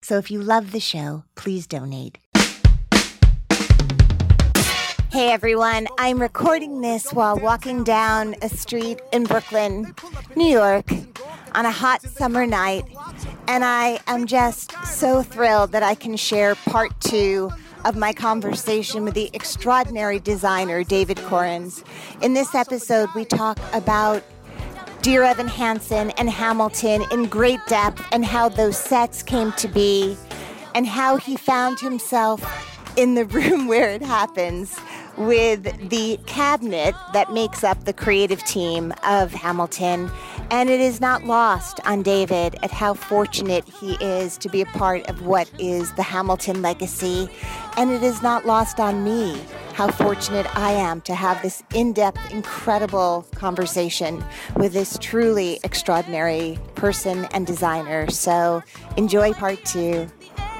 [0.00, 2.18] So if you love the show, please donate.
[5.10, 9.94] Hey everyone, I'm recording this while walking down a street in Brooklyn,
[10.36, 10.90] New York,
[11.54, 12.84] on a hot summer night,
[13.48, 17.50] and I am just so thrilled that I can share part two
[17.84, 21.82] of my conversation with the extraordinary designer David Korins.
[22.22, 24.22] In this episode, we talk about
[25.00, 30.16] Dear Evan Hansen and Hamilton in great depth and how those sets came to be
[30.74, 32.42] and how he found himself
[32.96, 34.78] in the room where it happens
[35.18, 40.10] with the cabinet that makes up the creative team of Hamilton.
[40.50, 44.66] And it is not lost on David at how fortunate he is to be a
[44.66, 47.28] part of what is the Hamilton legacy.
[47.76, 49.40] And it is not lost on me
[49.74, 54.24] how fortunate I am to have this in depth, incredible conversation
[54.56, 58.10] with this truly extraordinary person and designer.
[58.10, 58.62] So
[58.96, 60.08] enjoy part two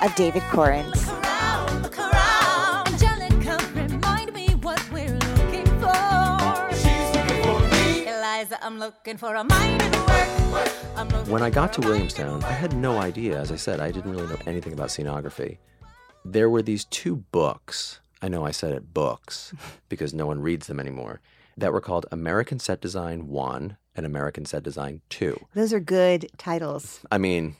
[0.02, 0.42] of David
[8.38, 8.58] Korins.
[8.62, 11.28] I'm looking for a mind in work.
[11.28, 13.38] When I got to Williamstown, I had no idea.
[13.38, 15.58] As I said, I didn't really know anything about scenography.
[16.24, 18.00] There were these two books.
[18.20, 19.54] I know I said it books
[19.88, 21.20] because no one reads them anymore.
[21.56, 25.38] That were called American Set Design 1 and American Set Design 2.
[25.54, 27.00] Those are good titles.
[27.10, 27.56] I mean,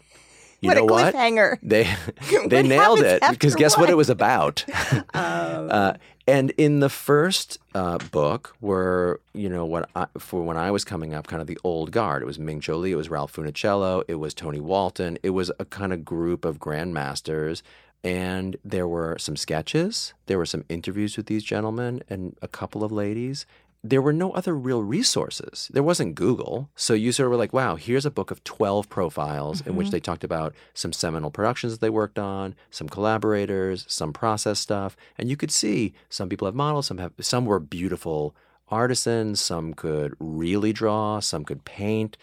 [0.60, 1.14] you what know a what?
[1.14, 1.58] cliffhanger.
[1.62, 1.92] They
[2.48, 3.82] they nailed it because guess what?
[3.82, 3.90] what?
[3.90, 4.64] it was about.
[4.92, 5.94] Um, uh,
[6.28, 10.84] and in the first uh, book were you know what I, for when I was
[10.84, 12.22] coming up, kind of the old guard.
[12.22, 15.18] It was Ming Cho Lee, it was Ralph Funicello, it was Tony Walton.
[15.22, 17.62] It was a kind of group of grandmasters.
[18.04, 20.14] And there were some sketches.
[20.26, 23.44] There were some interviews with these gentlemen and a couple of ladies
[23.84, 25.70] there were no other real resources.
[25.72, 26.68] There wasn't Google.
[26.74, 29.86] So you sort of were like, wow, here's a book of 12 profiles in which
[29.86, 29.92] mm-hmm.
[29.92, 34.96] they talked about some seminal productions that they worked on, some collaborators, some process stuff.
[35.16, 38.34] And you could see some people have models, some have some were beautiful
[38.68, 42.16] artisans, some could really draw, some could paint.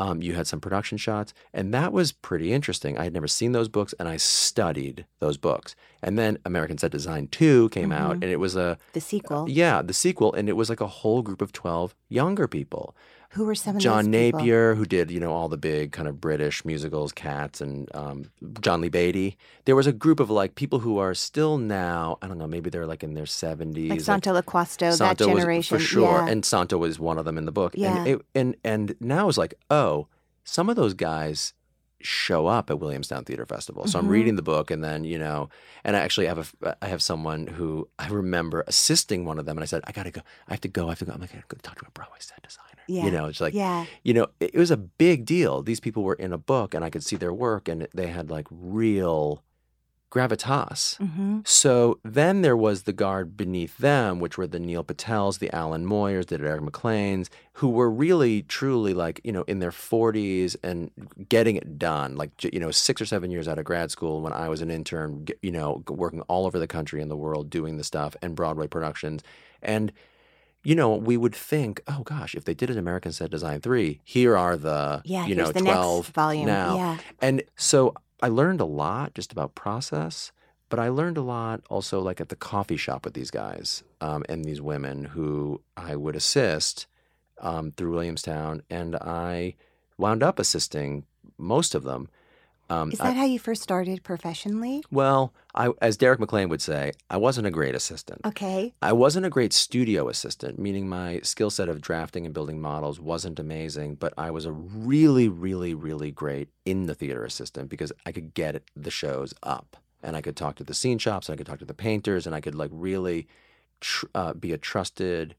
[0.00, 2.96] Um, you had some production shots, and that was pretty interesting.
[2.96, 5.76] I had never seen those books, and I studied those books.
[6.02, 9.46] And then American Set Design 2 came out, and it was a the sequel.
[9.46, 12.96] yeah, the sequel, and it was like a whole group of 12 younger people.
[13.34, 14.10] Who were some of John?
[14.10, 18.24] Napier, who did, you know, all the big kind of British musicals, Cats, and um,
[18.60, 19.36] John Lee Beatty.
[19.66, 22.70] There was a group of like people who are still now, I don't know, maybe
[22.70, 23.88] they're like in their 70s.
[23.88, 25.78] Like Santo Loquasto, that generation.
[25.78, 26.24] for sure.
[26.24, 26.28] Yeah.
[26.28, 27.74] And Santo was one of them in the book.
[27.76, 27.98] Yeah.
[27.98, 30.08] And, it, and, and now it's like, oh,
[30.42, 31.54] some of those guys
[32.00, 33.86] show up at Williamstown Theater Festival.
[33.86, 34.10] So I'm Mhm.
[34.10, 35.48] reading the book and then, you know,
[35.84, 39.56] and I actually have a, I have someone who I remember assisting one of them
[39.58, 40.20] and I said, I got to go.
[40.48, 40.86] I have to go.
[40.86, 41.12] I have to go.
[41.12, 42.66] I'm like, I got to go talk to a Broadway set designer.
[42.88, 43.04] Yeah.
[43.04, 43.86] You know, it's like, yeah.
[44.02, 45.62] you know, it, it was a big deal.
[45.62, 48.30] These people were in a book and I could see their work and they had
[48.30, 49.42] like real
[50.10, 50.98] gravitas.
[50.98, 51.40] Mm-hmm.
[51.44, 55.86] So then there was the guard beneath them, which were the Neil Patels, the Allen
[55.86, 60.90] Moyers, the Derek McLanes, who were really, truly like, you know, in their 40s and
[61.28, 62.16] getting it done.
[62.16, 64.70] Like, you know, six or seven years out of grad school when I was an
[64.70, 68.34] intern, you know, working all over the country and the world doing the stuff and
[68.34, 69.22] Broadway productions.
[69.62, 69.92] And,
[70.64, 74.00] you know, we would think, oh gosh, if they did an American Set Design 3,
[74.04, 76.46] here are the, Yeah, you know, the next 12 volume.
[76.46, 76.76] now.
[76.76, 76.98] Yeah.
[77.20, 80.32] And so I learned a lot just about process,
[80.68, 84.24] but I learned a lot also like at the coffee shop with these guys um,
[84.28, 86.86] and these women who I would assist
[87.40, 89.54] um, through Williamstown, and I
[89.96, 91.04] wound up assisting
[91.38, 92.08] most of them.
[92.70, 94.82] Um, Is I- that how you first started professionally?
[94.92, 98.20] well, I, as Derek McLane would say, I wasn't a great assistant.
[98.24, 98.72] Okay.
[98.80, 103.00] I wasn't a great studio assistant, meaning my skill set of drafting and building models
[103.00, 107.92] wasn't amazing, but I was a really, really, really great in the theater assistant because
[108.06, 111.34] I could get the shows up and I could talk to the scene shops, and
[111.34, 113.26] I could talk to the painters, and I could like really
[113.80, 115.34] tr- uh, be a trusted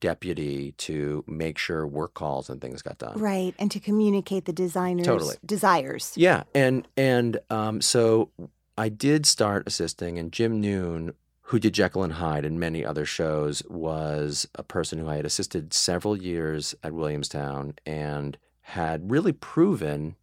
[0.00, 3.18] deputy to make sure work calls and things got done.
[3.18, 3.54] Right.
[3.58, 5.36] And to communicate the designer's Totally.
[5.44, 6.12] desires.
[6.16, 8.30] Yeah, and and um, so
[8.78, 11.12] I did start assisting, and Jim Noone,
[11.42, 15.24] who did Jekyll and Hyde and many other shows, was a person who I had
[15.26, 20.16] assisted several years at Williamstown and had really proven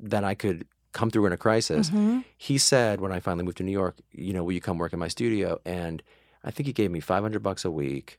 [0.00, 1.90] that I could come through in a crisis.
[1.90, 2.24] Mhm.
[2.36, 4.92] He said when I finally moved to New York, you know, will you come work
[4.92, 5.60] in my studio?
[5.64, 6.02] And
[6.44, 8.18] I think he gave me 500 bucks a week.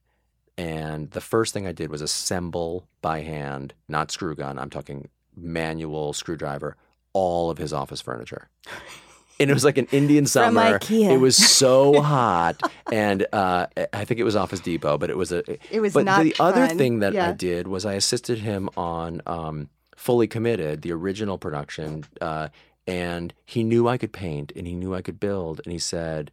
[0.58, 4.58] And the first thing I did was assemble by hand, not screw gun.
[4.58, 6.78] I'm talking manual screwdriver,
[7.14, 8.48] all of his office furniture.
[9.38, 10.80] And it was like an Indian summer.
[11.12, 15.34] It was so hot, and uh, I think it was Office Depot, but it was
[15.34, 15.44] a.
[15.74, 19.22] It was but not the other thing that I did was I assisted him on
[19.26, 22.48] um, Fully Committed, the original production, uh,
[22.88, 26.32] and he knew I could paint and he knew I could build, and he said,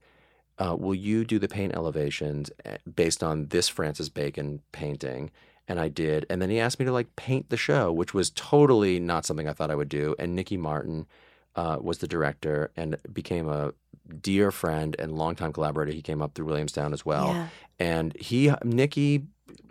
[0.63, 5.31] uh, "Will you do the paint elevations eh, based on this Francis Bacon painting?"
[5.69, 8.31] And I did, and then he asked me to like paint the show, which was
[8.31, 10.15] totally not something I thought I would do.
[10.19, 11.07] And Nicky Martin
[11.55, 13.73] uh, was the director and became a
[14.21, 15.93] dear friend and longtime collaborator.
[15.93, 17.49] He came up through Williamstown as well, Yeah.
[17.79, 19.23] and he Nicky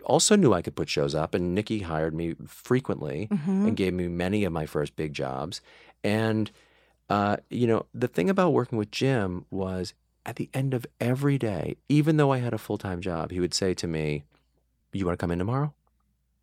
[0.04, 3.66] also knew I could put shows up, and Nicky hired me frequently Mhm.
[3.68, 5.60] and gave me many of my first big jobs.
[6.02, 6.50] And
[7.10, 9.92] uh, you know, the thing about working with Jim was
[10.24, 13.40] at the end of every day, even though I had a full time job, he
[13.40, 14.24] would say to me,
[14.92, 15.72] "You want to come in tomorrow?"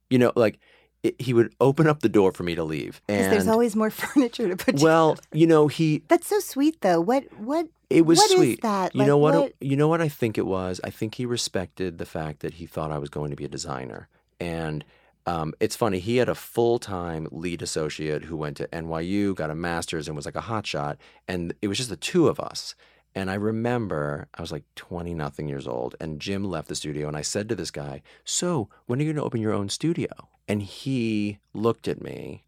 [0.10, 0.60] You know, like
[1.04, 3.02] it, he would open up the door for me to leave.
[3.08, 4.80] Because And there's always more furniture to put.
[4.82, 7.00] well, you know, he That's so sweet, though.
[7.00, 7.24] What?
[7.40, 7.68] What?
[7.90, 8.62] it was What is sweet.
[8.62, 8.94] that?
[8.94, 10.80] You Like, know what, what- You know what I think it was.
[10.84, 13.48] I think he respected the fact that he thought I was going to be a
[13.48, 14.08] designer,
[14.40, 14.84] and
[15.26, 16.00] um, it's funny.
[16.00, 20.16] He had a full time lead associate who went to NYU, got a master's, and
[20.16, 20.98] was like a hotshot,
[21.28, 22.76] and it was just the two of us.
[23.16, 27.08] And I remember I was like 20 nothing years old, and Jim left the studio,
[27.08, 29.70] and I said to this guy, So, when are you going to open your own
[29.70, 30.10] studio?
[30.48, 32.44] And he looked at me.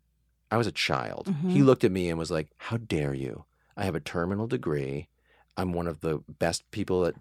[0.51, 1.33] I was a child.
[1.47, 1.65] He Mhm.
[1.65, 3.45] looked at me and was like, How dare you?
[3.75, 5.07] I have a terminal degree.
[5.57, 7.15] I'm one of the best people that,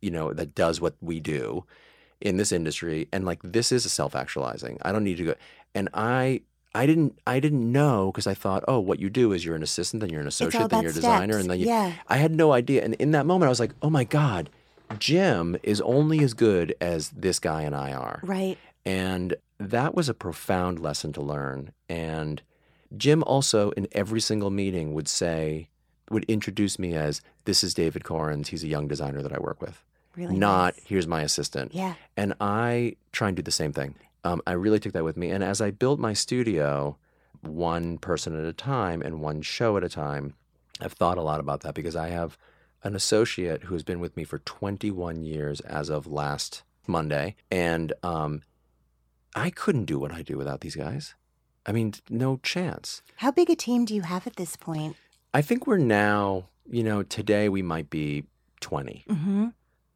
[0.00, 1.64] you know, that does what we do
[2.20, 3.08] in this industry.
[3.12, 4.78] And like, this is a self actualizing.
[4.82, 5.34] I don't need to go.
[5.74, 6.42] And I,
[6.74, 9.62] I didn't, I didn't know because I thought, oh, what you do is you're an
[9.62, 11.42] assistant, then you're an associate, then you're a designer, steps.
[11.42, 11.94] and then you, yeah.
[12.08, 12.84] I had no idea.
[12.84, 14.50] And in that moment, I was like, oh my God,
[14.98, 18.20] Jim is only as good as this guy and I are.
[18.22, 18.56] Right.
[18.84, 21.72] And that was a profound lesson to learn.
[21.88, 22.40] And
[22.96, 25.68] Jim also, in every single meeting, would say,
[26.10, 28.48] would introduce me as, this is David Korins.
[28.48, 29.84] He's a young designer that I work with.
[30.16, 30.36] Really.
[30.36, 30.84] Not, nice.
[30.86, 31.72] here's my assistant.
[31.74, 31.94] Yeah.
[32.16, 33.94] And I try and do the same thing.
[34.24, 35.30] Um, I really took that with me.
[35.30, 36.96] And as I built my studio,
[37.42, 40.34] one person at a time and one show at a time,
[40.80, 42.36] I've thought a lot about that because I have
[42.82, 47.36] an associate who has been with me for 21 years as of last Monday.
[47.50, 48.42] And um,
[49.34, 51.14] I couldn't do what I do without these guys.
[51.66, 53.02] I mean, no chance.
[53.16, 54.96] How big a team do you have at this point?
[55.34, 58.24] I think we're now, you know, today we might be
[58.60, 59.04] 20.
[59.08, 59.46] Mm-hmm.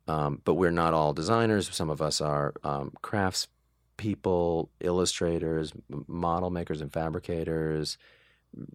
[0.09, 1.75] um, but we're not all designers.
[1.75, 3.49] Some of us are um, crafts
[3.97, 5.73] people, illustrators,
[6.07, 7.99] model makers, and fabricators.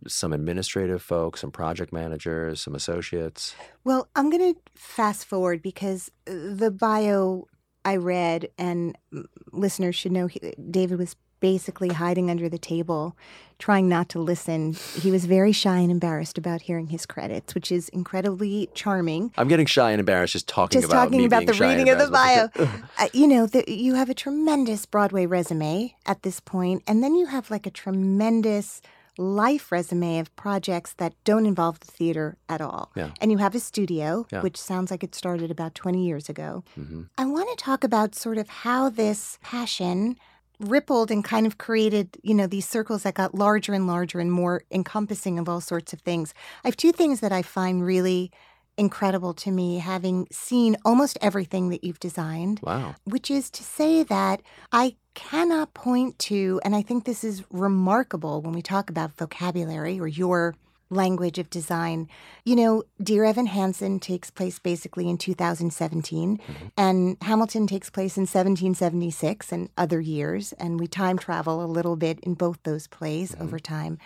[0.07, 3.55] Some administrative folks, some project managers, some associates.
[3.85, 7.45] Well, I'm going to fast forward because uh, the bio
[7.85, 10.27] I read, and mm, listeners should know,
[10.69, 13.15] David was basically hiding under the table,
[13.57, 14.73] trying not to listen.
[14.95, 19.31] He was very shy and embarrassed about hearing his credits, which is incredibly charming.
[19.37, 22.07] I'm getting shy and embarrassed just talking Just about talking about the reading of the
[22.09, 22.49] bio.
[22.97, 27.15] Uh, you know, the, you have a tremendous Broadway resume at this point, and then
[27.15, 28.81] you have like a tremendous
[29.17, 32.89] life resume of projects that don't involve the theater at all.
[32.95, 33.11] Yeah.
[33.19, 34.41] And you have a studio, Yeah.
[34.41, 36.63] which sounds like it started about 20 years ago.
[36.75, 40.15] hmm I want to talk about sort of how this passion
[40.59, 44.31] rippled and kind of created, you know, these circles that got larger and larger and
[44.31, 46.33] more encompassing of all sorts of things.
[46.63, 48.31] I have two things that I find really
[48.77, 52.95] incredible to me having seen almost everything that you've designed Wow.
[53.03, 58.41] which is to say that I cannot point to, and I think this is remarkable
[58.41, 60.55] when we talk about vocabulary or your
[60.89, 62.07] language of design.
[62.43, 66.67] You know, Dear Evan Hansen takes place basically in 2017, mm-hmm.
[66.77, 71.95] and Hamilton takes place in 1776 and other years, and we time travel a little
[71.95, 73.43] bit in both those plays mm-hmm.
[73.43, 73.97] over time.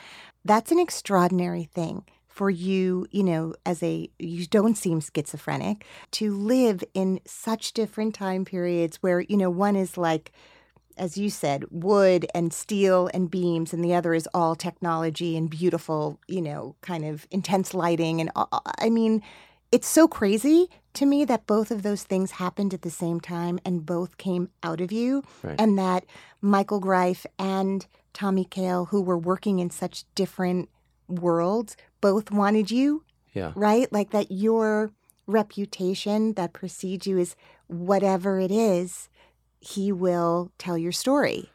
[0.45, 6.35] That's an extraordinary thing for you, you know, as a, you don't seem schizophrenic, to
[6.35, 10.31] live in such different time periods where, you know, one is like,
[10.97, 15.50] as you said, wood and steel and beams, and the other is all technology and
[15.50, 18.21] beautiful, you know, kind of intense lighting.
[18.21, 18.45] And uh,
[18.79, 19.21] I mean,
[19.71, 23.59] it's so crazy to me that both of those things happened at the same time
[23.65, 25.59] and both came out of you, Right.
[25.59, 26.05] and that
[26.41, 30.69] Michael Greif and Tommy Kail, who were working in such different
[31.07, 33.51] worlds, both wanted you Yeah.
[33.55, 33.91] right?
[33.91, 34.91] Like that your
[35.25, 37.35] reputation that precedes you is
[37.67, 39.09] whatever it is,
[39.63, 41.50] he will tell your story.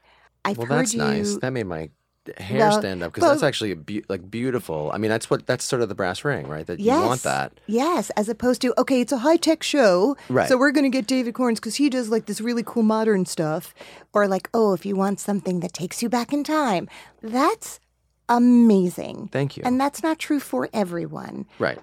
[0.45, 0.99] I've well, heard that's you.
[1.00, 1.37] nice.
[1.37, 1.91] That made my
[2.37, 4.91] hair Well, stand up because well- that's actually a be- like beautiful.
[4.93, 6.67] I mean, that's what that's sort of the brass ring, right?
[6.67, 7.00] That Yes.
[7.00, 7.53] you want that.
[7.67, 10.49] Yes, as opposed to okay, it's a high tech show, Right.
[10.49, 13.75] So we're gonna get David Korins because he does like this really cool modern stuff,
[14.12, 16.88] or like oh, if you want something that takes you back in time,
[17.23, 17.81] that's
[18.29, 19.29] amazing.
[19.33, 19.62] Thank you.
[19.67, 21.47] And that's not true for everyone.
[21.59, 21.79] right.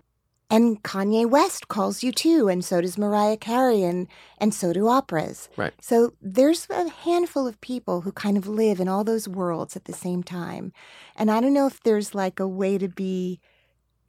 [0.50, 4.88] And Kanye West calls you too, and so does Mariah Carey, and, and so do
[4.88, 5.50] operas.
[5.58, 5.74] Right.
[5.82, 9.86] So there's a handful of people who kind of live in all those worlds at
[9.86, 10.72] the same time.
[11.16, 13.40] And I don't know if there's like a way to be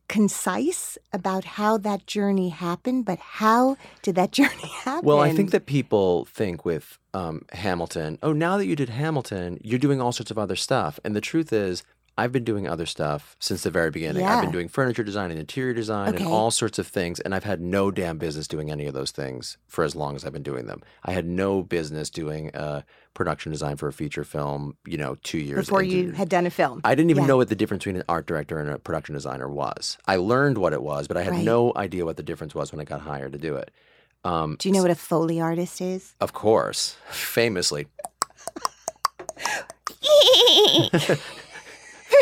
[0.09, 5.07] concise about how that journey happened, but how did that journey happen?
[5.07, 9.59] Well, I think that people think with um, Hamilton, oh, now that you did Hamilton,
[9.63, 11.01] you're doing all sorts of other stuff.
[11.05, 11.83] And the truth is,
[12.19, 14.25] I've been doing other stuff since the very beginning.
[14.25, 16.25] I've been doing furniture design and interior design Okay.
[16.25, 17.21] and all sorts of things.
[17.21, 20.25] And I've had no damn business doing any of those things for as long as
[20.25, 20.83] I've been doing them.
[21.05, 22.83] I had no business doing uh,
[23.13, 26.47] production design for a feature film, you know, two years before into- you had done
[26.47, 26.81] a film.
[26.85, 27.29] I didn't even Yeah.
[27.29, 29.99] know what the difference between an art director and a production designer was.
[30.07, 31.45] I learned what it was, but I had Right.
[31.45, 33.71] no idea what the difference was when I got hired to do it.
[34.25, 36.15] Um, Do you know what a Foley artist is?
[36.21, 37.89] of course, famously.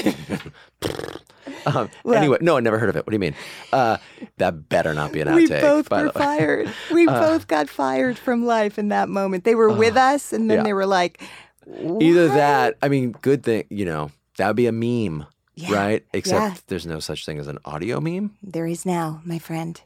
[1.67, 3.07] um, Well- anyway, no, I never heard of it.
[3.07, 3.35] What do you mean?
[3.73, 3.99] Uh,
[4.39, 5.37] that better not be an outtake.
[5.37, 6.73] we both were fired.
[6.93, 9.45] We both got fired from life in that moment.
[9.45, 10.65] They were with us, and then yeah.
[10.65, 11.23] they were like,
[11.67, 16.05] Either that, I mean, good thing, you know, that would be a meme, Yeah, right?
[16.13, 16.61] Except yeah.
[16.67, 18.37] there's no such thing as an audio meme.
[18.43, 19.81] There is now, my friend.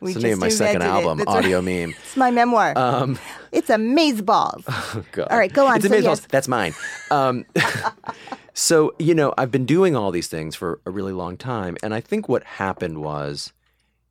[0.00, 0.86] It's the name of my second it.
[0.86, 1.28] album, right.
[1.28, 1.94] Audio Meme.
[2.02, 2.72] It's my memoir.
[2.76, 3.18] Um,
[3.52, 4.64] it's amaze balls.
[5.12, 5.28] God.
[5.30, 5.76] All right, go on.
[5.76, 6.10] It's So, amazing.
[6.10, 6.20] yes.
[6.30, 6.74] That's mine.
[7.10, 7.44] Um,
[8.54, 11.76] so, you know, I've been doing all these things for a really long time.
[11.82, 13.52] And I think what happened was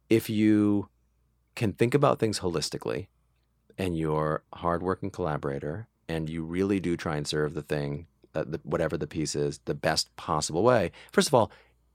[0.09, 0.89] if you
[1.55, 3.07] can think about things holistically
[3.77, 8.43] and you're a hardworking collaborator and you really do try and serve the thing, uh,
[8.47, 10.91] the, whatever the piece is, the best possible way.
[11.11, 11.51] First of all,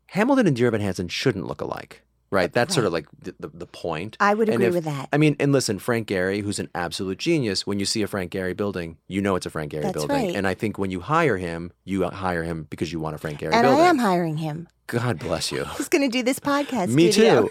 [0.06, 2.02] Hamilton and Dear Evan Hansen shouldn't look alike.
[2.32, 4.16] Right, that's sort of like the, the, the point.
[4.18, 5.08] I would agree if- with that.
[5.12, 8.32] I mean, and listen, Frank Gehry, who's an absolute genius, when you see a Frank
[8.32, 10.16] Gehry building, you know it's a Frank Gehry That's building.
[10.28, 10.34] right.
[10.34, 13.38] And I think when you hire him, you hire him because you want a Frank
[13.40, 13.70] Gehry and building.
[13.80, 14.66] And I am hiring him.
[14.86, 15.64] God bless you.
[15.76, 16.88] He's going to do this podcast.
[16.88, 17.48] Me studio.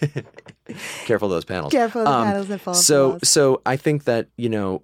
[0.00, 0.22] too.
[1.04, 1.70] Careful of those panels.
[1.72, 4.82] Careful of the Um, panels that fall So, so I think that you know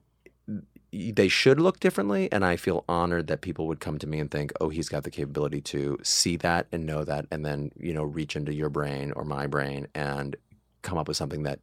[0.97, 4.31] they should look differently, and I feel honored that people would come to me and
[4.31, 7.93] think, "Oh, he's got the capability to see that and know that, and then you
[7.95, 10.37] know reach into your brain or my brain and
[10.83, 11.61] come up with something that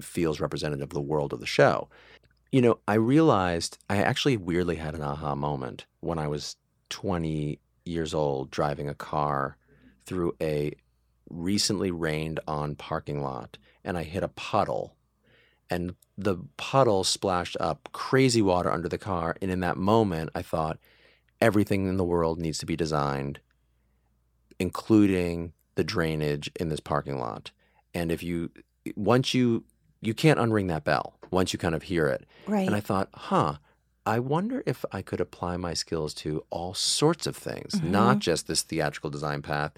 [0.00, 1.88] feels representative of the world of the show."
[2.52, 6.56] You know, I realized I actually weirdly had an aha moment when I was
[6.90, 9.56] 20 years old driving a car
[10.06, 10.72] through a
[11.28, 14.95] recently rained on parking lot and I hit a puddle
[15.70, 20.42] and the puddle splashed up crazy water under the car and in that moment I
[20.42, 20.78] thought
[21.40, 23.40] everything in the world needs to be designed
[24.58, 27.50] including the drainage in this parking lot
[27.94, 28.50] and if you
[28.94, 29.64] once you
[30.00, 32.66] you can't unring that bell once you kind of hear it right.
[32.66, 33.56] and I thought, huh,
[34.06, 37.90] I wonder if I could apply my skills to all sorts of things, Mm-hmm.
[37.90, 39.72] not just this theatrical design path.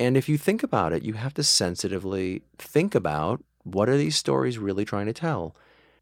[0.00, 4.16] And if you think about it, you have to sensitively think about what are these
[4.16, 5.54] stories really trying to tell?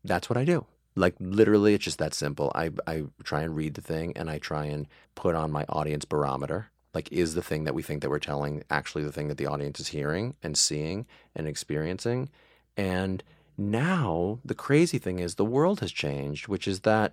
[0.04, 0.66] That's what I do.
[0.94, 2.50] Like literally, it's just that simple.
[2.54, 6.04] I, I try and read the thing and I try and put on my audience
[6.04, 9.36] barometer Like, is the thing that we think that we're telling actually the thing that
[9.36, 12.30] the audience is hearing and seeing and experiencing?
[12.76, 13.22] And
[13.56, 17.12] now the crazy thing is the world has changed, which is that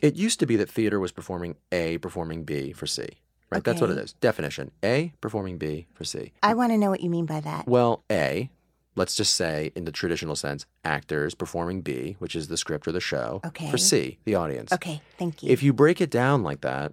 [0.00, 3.06] it used to be that theater was performing A, performing B for C.
[3.50, 3.64] Right?
[3.64, 4.12] That's what it is.
[4.14, 6.32] Definition A, performing B for C.
[6.42, 7.66] I want to know what you mean by that.
[7.66, 8.50] Well, A,
[8.98, 12.92] let's just say in the traditional sense, actors performing B, which is the script or
[12.92, 13.70] the show, Okay.
[13.70, 14.72] for C, the audience.
[14.72, 15.50] Okay, thank you.
[15.50, 16.92] If you break it down like that,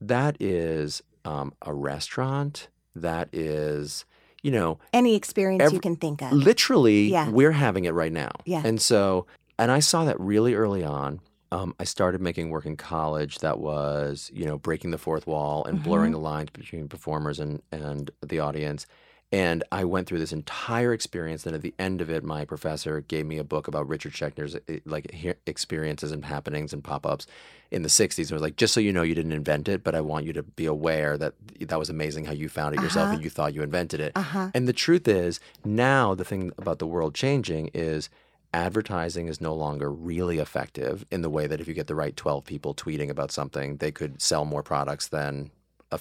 [0.00, 2.68] that is um, a restaurant.
[2.96, 4.04] That is,
[4.42, 6.32] you know, Any experience Every- you can think of.
[6.32, 7.30] literally, Yeah.
[7.30, 8.32] we're having it right now.
[8.44, 8.62] Yeah.
[8.64, 9.26] And so,
[9.58, 11.20] and I saw that really early on.
[11.52, 15.64] Um, I started making work in college that was, you know, breaking the fourth wall
[15.66, 16.22] and blurring Mm-hmm.
[16.22, 18.86] the lines between performers and, and the audience.
[19.32, 21.46] And I went through this entire experience.
[21.46, 24.56] And at the end of it, my professor gave me a book about Richard Schechner's
[24.68, 25.06] eh, like
[25.46, 27.26] experiences and happenings and pop ups
[27.70, 28.18] in the 60s.
[28.18, 30.26] And it was like, just so you know, you didn't invent it, but I want
[30.26, 33.14] you to be aware that that was amazing how you found it yourself Uh-huh.
[33.14, 34.12] and you thought you invented it.
[34.14, 34.50] Uh-huh.
[34.52, 38.10] And the truth is, now the thing about the world changing is
[38.52, 42.14] advertising is no longer really effective in the way that if you get the right
[42.16, 45.50] 12 people tweeting about something, they could sell more products than
[45.90, 45.98] a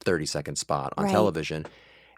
[0.00, 1.12] 30 second spot on Right.
[1.12, 1.66] television.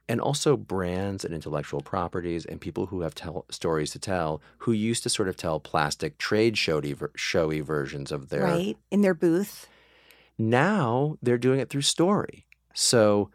[0.08, 4.72] And also brands and intellectual properties and people who have tell, stories to tell who
[4.72, 8.76] used to sort of tell plastic trade showy, showy versions of their right?
[8.90, 9.66] In their booth.
[10.36, 12.44] now they're doing it through story.
[12.74, 13.30] So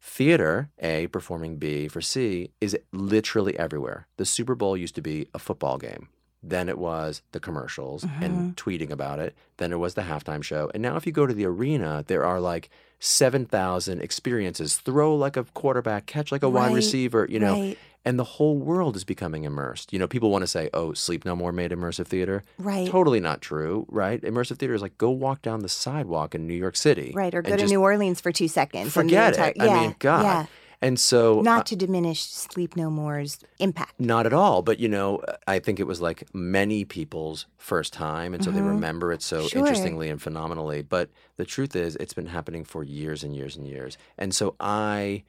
[0.00, 4.06] theater, A, performing B for C, is literally everywhere.
[4.16, 6.08] The Super Bowl used to be a football game.
[6.42, 8.50] Then it was the commercials and mm-hmm.
[8.52, 9.36] tweeting about it.
[9.58, 10.70] Then it was the halftime show.
[10.72, 14.78] And now, if you go to the arena, there are like 7,000 experiences.
[14.78, 17.52] Throw like a quarterback, catch like a wide receiver, you know.
[17.52, 17.78] right.
[18.02, 19.92] And the whole world is becoming immersed.
[19.92, 22.42] You know, people want to say, oh, Sleep No More made immersive theater.
[22.56, 22.88] Right.
[22.88, 24.22] Totally not true, right?
[24.22, 27.12] Immersive theater is like go walk down the sidewalk in New York City.
[27.14, 28.94] Right, or go to New Orleans for two seconds.
[28.94, 29.56] Forget entire- it.
[29.58, 30.22] Yeah, I mean, God.
[30.22, 30.46] Yeah.
[30.82, 34.00] And so, Not to diminish Sleep No More's impact.
[34.00, 34.62] not at all.
[34.62, 38.32] But, you know, I think it was like many people's first time.
[38.32, 39.46] And so they remember it so Mm-hmm.
[39.48, 39.58] Sure.
[39.60, 40.80] interestingly and phenomenally.
[40.82, 43.98] But the truth is, it's been happening for years and years and years.
[44.16, 45.24] And so I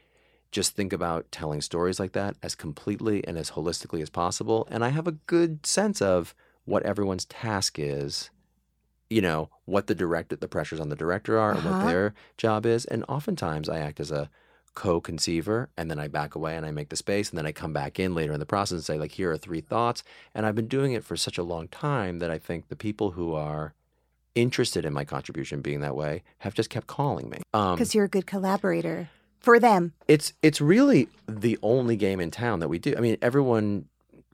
[0.51, 4.67] just think about telling stories like that as completely and as holistically as possible.
[4.71, 6.33] And I have a good sense of
[6.63, 8.29] what everyone's task is
[9.09, 11.87] you know what the direct the pressures on the director are and what Uh-huh.
[11.87, 14.29] their job is and oftentimes i act as a
[14.73, 17.73] co-conceiver and then i back away and i make the space and then i come
[17.73, 20.03] back in later in the process and say like here are three thoughts
[20.33, 23.11] and i've been doing it for such a long time that i think the people
[23.11, 23.73] who are
[24.33, 28.05] interested in my contribution being that way have just kept calling me um, Because you're
[28.05, 29.09] a good collaborator
[29.41, 29.91] for them.
[30.07, 32.93] it's it's really the only game in town that we do.
[32.95, 33.85] I mean, everyone,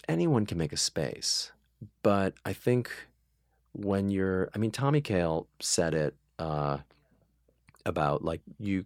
[0.07, 1.51] anyone can make a space,
[2.03, 2.91] but I think
[3.71, 6.79] when you're, I mean, Tommy Kail said it uh,
[7.85, 8.85] about like you,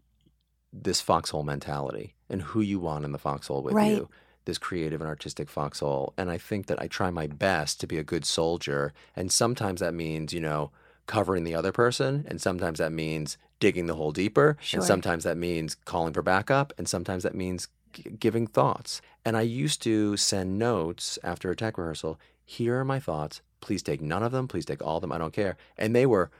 [0.74, 3.92] this foxhole mentality and who you want in the foxhole with Right.
[3.98, 4.10] you.
[4.46, 6.14] This creative and artistic foxhole.
[6.18, 8.94] And I think that I try my best to be a good soldier.
[9.16, 10.72] And sometimes that means, you know,
[11.06, 12.26] covering the other person.
[12.28, 14.58] And sometimes that means digging the hole deeper.
[14.62, 14.80] Sure.
[14.80, 16.74] And sometimes that means calling for backup.
[16.78, 19.02] And sometimes that means g- giving thoughts.
[19.24, 22.20] And I used to send notes after a tech rehearsal.
[22.44, 23.42] Here are my thoughts.
[23.60, 24.48] Please take none of them.
[24.48, 25.12] Please take all of them.
[25.12, 25.56] I don't care.
[25.78, 26.32] And they were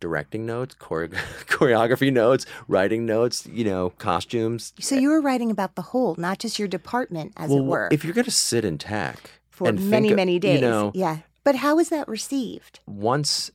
[0.00, 1.08] directing notes, chore-
[1.46, 4.72] choreography notes, writing notes, you know, costumes.
[4.80, 7.88] So you were writing about the whole, not just your department, as well, it were,
[7.92, 10.60] if you're going to sit in tech for and many, of- many days.
[10.60, 11.18] you know, yeah.
[11.44, 12.80] But how was that received?
[12.86, 13.50] once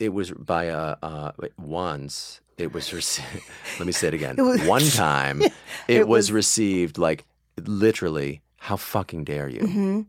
[0.00, 3.42] it was by a uh, once it was received.
[3.78, 4.34] let me say it again.
[4.38, 5.52] It was- One time, it,
[5.88, 7.24] It was, was- received like
[7.66, 8.40] literally.
[8.58, 9.60] How fucking dare you?
[9.60, 10.00] hmm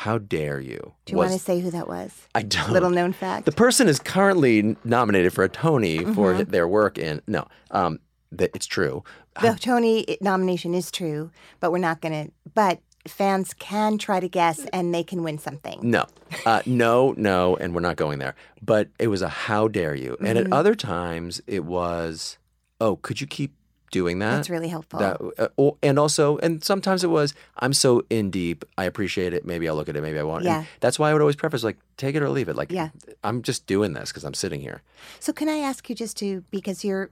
[0.00, 0.92] How dare you?
[1.06, 2.12] Do you was, want to say who that was?
[2.34, 2.70] I don't.
[2.70, 3.46] Little known fact.
[3.46, 6.50] The person is currently nominated for a Tony for Mhm.
[6.50, 7.22] their work in.
[7.26, 7.98] No, um,
[8.30, 9.02] that it's true.
[9.40, 11.30] the Tony nomination is true,
[11.60, 12.32] but we're not going to.
[12.54, 15.78] But fans can try to guess, and they can win something.
[15.82, 16.04] No,
[16.44, 18.34] uh, no, no, and we're not going there.
[18.60, 20.52] But it was a how dare you, and Mm-hmm.
[20.52, 22.36] at other times it was,
[22.82, 23.54] oh, could you keep
[23.90, 24.36] doing that?
[24.36, 24.98] That's really helpful.
[25.00, 28.64] That, uh, or- and also, and sometimes it was, I'm so in deep.
[28.78, 29.44] I appreciate it.
[29.46, 30.02] Maybe I'll look at it.
[30.02, 30.44] Maybe I won't.
[30.44, 30.64] And Yeah.
[30.80, 32.56] that's why I would always preface like, take it or leave it.
[32.56, 32.90] Like, Yeah.
[33.24, 34.82] I'm just doing this because I'm sitting here.
[35.20, 37.10] So, can I ask you just to, because you're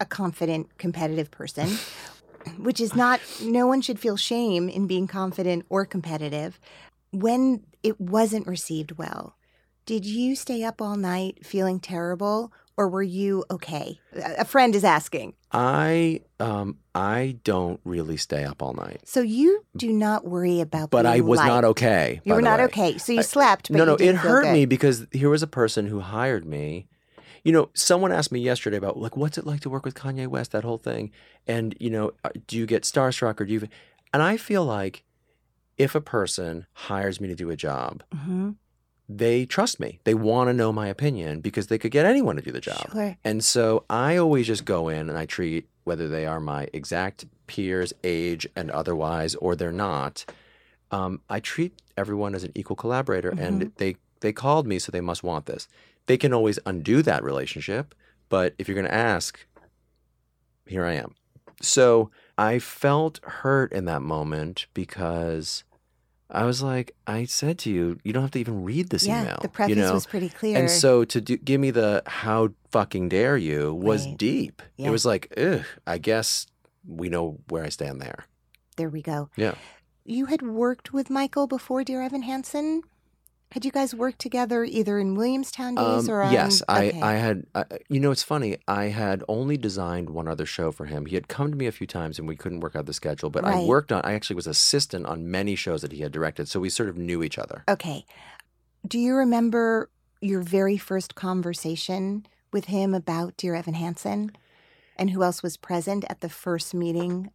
[0.00, 1.68] a confident, competitive person,
[2.58, 6.58] which is not, no one should feel shame in being confident or competitive.
[7.10, 9.36] When it wasn't received well,
[9.84, 14.00] did you stay up all night feeling terrible or were you okay?
[14.14, 15.34] A friend is asking.
[15.52, 20.90] I, um, I don't really stay up all night, So, you do not worry about
[20.90, 22.20] but I was not okay.
[22.24, 22.64] You were not way.
[22.66, 22.98] okay.
[22.98, 24.52] So, you I- slept, no, no, it hurt good.
[24.52, 26.88] me because here was a person who hired me.
[27.44, 30.26] you know, someone asked me yesterday about like what's it like to work with Kanye
[30.28, 31.10] West, that whole thing,
[31.46, 33.68] and you know, uh, do you get starstruck or do you?
[34.14, 35.02] And I feel like
[35.76, 38.50] if a person hires me to do a job, hmm
[39.18, 40.00] they trust me.
[40.04, 42.90] They want to know my opinion because they could get anyone to do the job.
[42.92, 43.16] Sure.
[43.24, 47.24] And so I always just go in and I treat whether they are my exact
[47.46, 50.24] peers, age, and otherwise, or they're not.
[50.90, 55.00] Um, I treat everyone as an equal collaborator, and they they called me, so they
[55.00, 55.68] must want this.
[56.06, 57.94] They can always undo that relationship,
[58.28, 59.44] but if you're going to ask,
[60.66, 61.14] here I am.
[61.60, 65.64] So I felt hurt in that moment because
[66.34, 69.22] I was like, I said to you, you don't have to even read this Yeah,
[69.22, 69.38] email.
[69.42, 69.92] the preface you know?
[69.92, 70.56] was pretty clear.
[70.58, 74.16] And so to do, give me the how fucking dare you was Right.
[74.16, 74.62] deep.
[74.78, 74.88] Yeah.
[74.88, 76.46] It was like, ugh, I guess
[76.88, 78.24] we know where I stand there.
[78.78, 79.28] there we go.
[79.36, 79.54] Yeah.
[80.04, 82.82] You had worked with Michael before Dear Evan Hansen.
[83.52, 86.32] Had you guys worked together either in Williamstown days Um, or on?
[86.32, 87.02] yes, I, okay.
[87.02, 88.56] I had, I, you know, it's funny.
[88.66, 91.04] I had only designed one other show for him.
[91.04, 93.28] He had come to me a few times and we couldn't work out the schedule,
[93.28, 96.48] but I worked on, I actually was assistant on many shows that he had directed.
[96.48, 97.62] So we sort of knew each other.
[97.68, 98.06] Okay.
[98.88, 99.90] Do you remember
[100.22, 104.32] your very first conversation with him about Dear Evan Hansen?
[104.96, 107.30] And who else was present at the first meeting?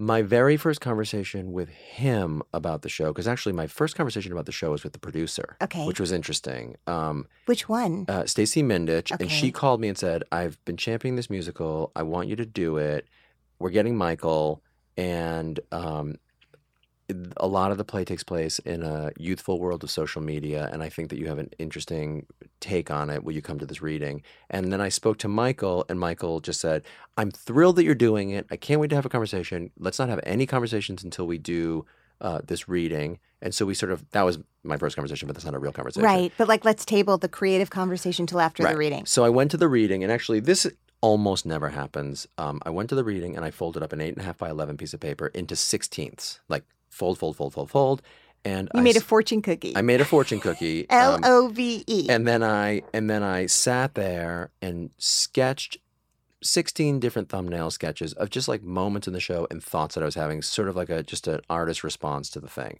[0.00, 4.46] My very first conversation with him about the show, because actually my first conversation about
[4.46, 5.86] the show was with the producer, Okay.
[5.86, 6.76] which was interesting.
[6.86, 8.06] Um, Which one?
[8.08, 11.92] uh, Stacey Mindich, and she called me and said, "I've been championing this musical.
[11.94, 13.06] I want you to do it.
[13.58, 14.62] We're getting Michael,
[14.96, 16.16] and um,
[17.36, 20.82] a lot of the play takes place in a youthful world of social media, and
[20.82, 22.26] I think that you have an interesting
[22.60, 23.24] take on it.
[23.24, 26.60] Will you come to this reading?" And then I spoke to Michael, and Michael just
[26.60, 26.82] said,
[27.16, 28.46] "I'm thrilled that you're doing it.
[28.50, 29.70] I can't wait to have a conversation.
[29.78, 31.86] Let's not have any conversations until we do."
[32.22, 35.46] Uh, this reading, and so we sort of that was my first conversation, but that's
[35.46, 36.04] not a real conversation.
[36.04, 36.30] Right.
[36.36, 39.06] But like, let's table the creative conversation till after the reading.
[39.06, 40.66] So I went to the reading, and actually, this
[41.00, 42.26] almost never happens.
[42.36, 44.36] Um, I went to the reading, and I folded up an eight and a half
[44.36, 48.02] by eleven piece of paper into sixteenths, like fold, fold, fold, fold, fold.
[48.44, 49.74] And You I, made a fortune cookie.
[49.76, 50.86] I made a fortune cookie.
[50.90, 52.06] L um, O V E.
[52.08, 55.76] and then I and then I sat there and sketched
[56.42, 60.06] 16 different thumbnail sketches of just like moments in the show and thoughts that I
[60.06, 62.78] was having, sort of like a just an artist response to the thing.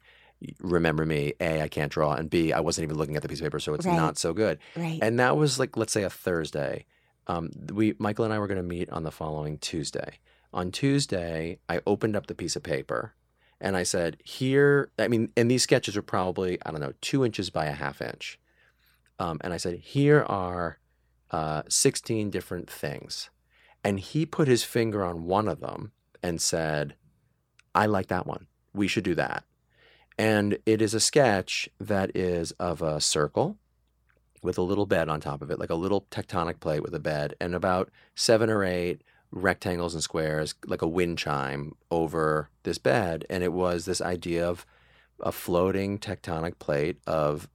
[0.60, 3.40] Remember me, A, I can't draw, and B, I wasn't even looking at the piece
[3.40, 3.94] of paper, so it's Right.
[3.94, 4.58] not so good.
[4.74, 4.98] Right.
[5.02, 6.86] And that was like, let's say, a Thursday.
[7.26, 10.18] Um, we Michael and I were going to meet on the following Tuesday.
[10.54, 13.12] On Tuesday, I opened up the piece of paper,
[13.60, 17.24] and I said, "Here." I mean, and these sketches are probably I don't know two
[17.24, 18.38] inches by a half inch.
[19.18, 20.78] Um, and I said, "Here are
[21.30, 23.30] uh, sixteen different things,"
[23.84, 25.92] and he put his finger on one of them
[26.22, 26.94] and said,
[27.74, 28.46] "I like that one.
[28.72, 29.44] We should do that."
[30.18, 33.56] And it is a sketch that is of a circle
[34.42, 37.00] with a little bed on top of it, like a little tectonic plate with a
[37.00, 42.78] bed, and about seven or eight rectangles and squares, like a wind chime over this
[42.78, 43.24] bed.
[43.30, 44.66] And it was this idea of
[45.20, 47.48] a floating tectonic plate of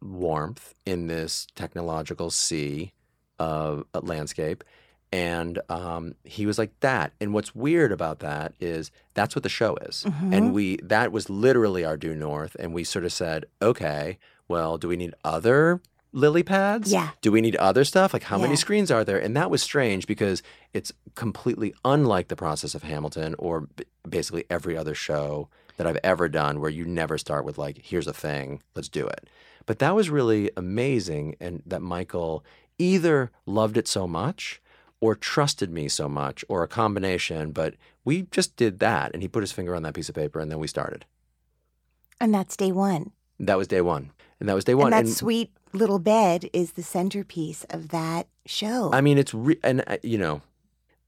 [0.00, 2.92] warmth in this technological sea
[3.38, 4.64] of a landscape.
[5.12, 7.12] And um, he was like that.
[7.20, 10.04] And what's weird about that is that's what the show is.
[10.06, 10.34] Mhm.
[10.34, 12.56] And we that was literally our due north.
[12.58, 15.80] And we sort of said, okay, well, do we need other
[16.12, 16.92] lily pads?
[16.92, 17.10] Yeah.
[17.20, 18.12] Do we need other stuff?
[18.12, 18.44] Like how Yeah.
[18.44, 19.18] many screens are there?
[19.18, 20.42] And that was strange because
[20.72, 25.98] it's completely unlike the process of Hamilton or b- basically every other show that I've
[26.02, 29.28] ever done where you never start with like, here's a thing, let's do it.
[29.66, 32.44] But that was really amazing and that Michael
[32.78, 34.62] either loved it so much
[35.00, 39.28] or trusted me so much or a combination, but we just did that and he
[39.28, 41.04] put his finger on that piece of paper and then we started.
[42.20, 43.12] and that's day one.
[43.38, 44.10] That was day 1.
[44.40, 44.92] And that was day 1.
[44.94, 48.90] And that sweet little bed is the centerpiece of that show.
[48.92, 50.42] I mean, it's re- and uh, you know,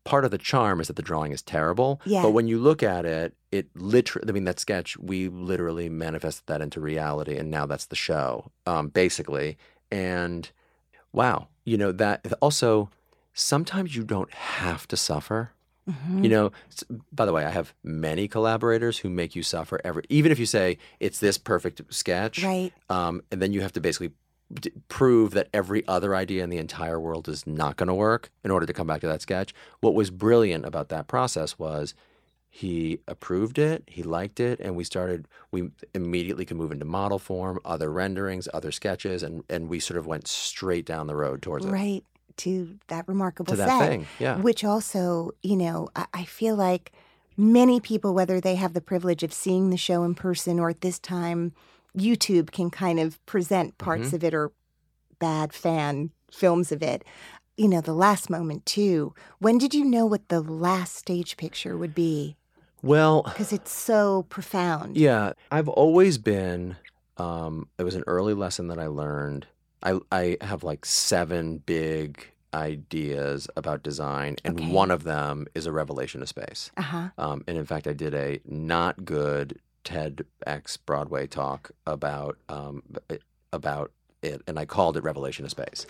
[0.05, 2.01] part of the charm is that the drawing is terrible.
[2.05, 2.23] Yeah.
[2.23, 4.29] But when you look at it, it literally.
[4.29, 8.51] I mean, that sketch we literally manifested that into reality, and now that's the show,
[8.67, 9.57] um, basically.
[9.91, 10.51] And
[11.13, 12.91] wow, you know that also.
[13.35, 15.53] Sometimes you don't have to suffer.
[15.89, 16.25] Mhm.
[16.25, 16.53] You know,
[17.13, 20.45] by the way, I have many collaborators who make you suffer every, even if you
[20.47, 22.73] say it's this perfect sketch, Right.
[22.91, 24.11] um, and then you have to basically
[24.53, 28.31] d- prove that every other idea in the entire world is not going to work
[28.45, 29.53] in order to come back to that sketch.
[29.81, 31.95] What was brilliant about that process was
[32.51, 35.29] he approved it, he liked it, and we started.
[35.51, 39.99] We immediately could move into model form, other renderings, other sketches, and and we sort
[39.99, 42.05] of went straight down the road towards it Right.
[42.39, 43.89] To that remarkable to that set.
[43.89, 44.07] thing.
[44.19, 46.93] Yeah, Which also, you know, I, I feel like
[47.37, 50.81] many people, whether they have the privilege of seeing the show in person or at
[50.81, 51.53] this time,
[51.99, 54.13] YouTube can kind of present parts Mhm.
[54.15, 54.53] of it or
[55.19, 57.05] bad fan films of it.
[57.57, 59.15] You know, the last moment too.
[59.41, 62.37] When did you know what the last stage picture would be?
[62.83, 64.97] Well, Because it's so profound.
[64.97, 66.77] Yeah, I've always been.
[67.17, 69.47] Um, it was an early lesson that I learned.
[69.83, 74.71] I I have like seven big ideas about design, and Okay.
[74.73, 76.71] one of them is a revelation of space.
[76.77, 77.09] Uh huh.
[77.19, 79.59] Um, and in fact, I did a not good
[79.89, 82.83] TEDx Broadway talk about um,
[83.53, 83.91] about
[84.23, 85.87] it, and I called it Revelation of Space.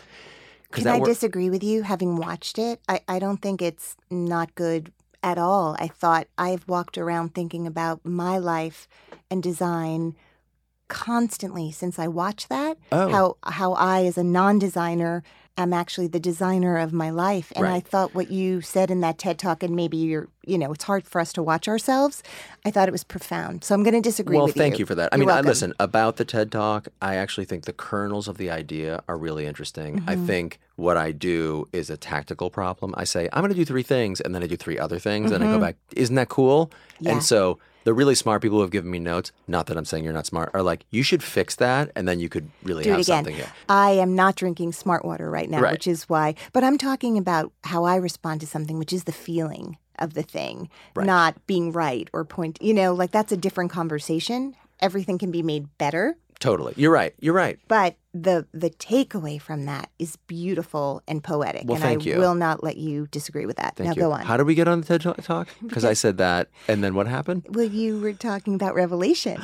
[0.70, 1.82] Can I wor- disagree with you?
[1.82, 5.76] Having watched it, I, I don't think it's not good at all.
[5.80, 8.86] I thought I've walked around thinking about my life
[9.30, 10.14] and design
[10.86, 12.78] constantly since I watched that.
[12.92, 13.08] Oh.
[13.08, 15.24] How how I, as a non-designer,
[15.58, 17.52] am actually the designer of my life.
[17.56, 20.72] And I thought what you said in that TED talk, and maybe you're, you know,
[20.72, 22.22] it's hard for us to watch ourselves.
[22.64, 23.64] I thought it was profound.
[23.64, 24.44] So I'm going to disagree with you.
[24.44, 24.80] well, thank you.
[24.84, 25.10] you for that.
[25.12, 26.88] I You're mean, I, listen about the TED Talk.
[27.02, 30.02] I actually think the kernels of the idea are really interesting.
[30.06, 30.26] I Mm-hmm.
[30.26, 32.94] think what I do is a tactical problem.
[32.96, 35.32] I say I'm going to do three things, and then I do three other things,
[35.32, 35.76] and I go back.
[35.96, 36.66] Isn't that cool?
[36.68, 37.04] Mm-hmm.
[37.06, 37.12] Yeah.
[37.12, 40.04] And so the really smart people who have given me notes, not that I'm saying
[40.04, 42.90] you're not smart, are like, you should fix that, and then you could really do
[42.90, 43.16] have it again.
[43.24, 43.50] something here.
[43.66, 45.72] I am not drinking smart water right now, Right.
[45.72, 46.34] which is why.
[46.52, 50.22] But I'm talking about how I respond to something, which is the feeling of the
[50.22, 51.06] thing, Right.
[51.06, 52.58] not being right or point.
[52.60, 54.54] You know, like that's a different conversation.
[54.80, 56.74] Everything can be made better, Totally.
[56.76, 57.14] You're right.
[57.20, 57.58] You're right.
[57.68, 61.62] but the the takeaway from that is beautiful and poetic.
[61.66, 62.18] Well, and I you.
[62.18, 63.76] will not let you disagree with that.
[63.76, 64.00] Thank now you.
[64.00, 64.24] go on.
[64.24, 65.48] How did we get on the TED Talk-?
[65.62, 67.46] Because I said that, and then what happened?
[67.50, 69.40] well, you were talking about revelation.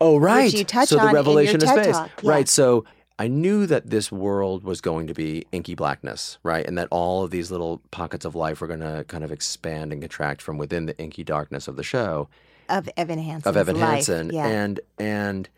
[0.00, 0.52] Oh, right.
[0.52, 2.08] you touch so on the in your revelation of TED yeah.
[2.22, 2.48] Right.
[2.48, 2.84] So
[3.18, 6.66] I knew that this world was going to be inky blackness, right?
[6.66, 9.92] And that all of these little pockets of life were going to kind of expand
[9.92, 12.28] and contract from within the inky darkness of the show
[12.68, 13.48] Of Evan Hansen.
[13.48, 13.76] of Evan.
[13.76, 14.30] Hansen.
[14.32, 14.46] Yeah.
[14.46, 15.48] And and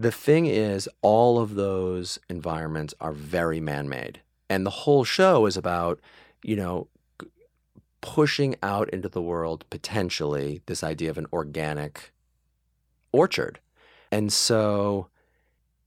[0.00, 5.58] the thing is, all of those environments are very man-made, and the whole show is
[5.58, 6.00] about,
[6.42, 6.88] you know,
[8.00, 12.12] pushing out into the world potentially this idea of an organic
[13.12, 13.60] orchard,
[14.10, 15.08] and so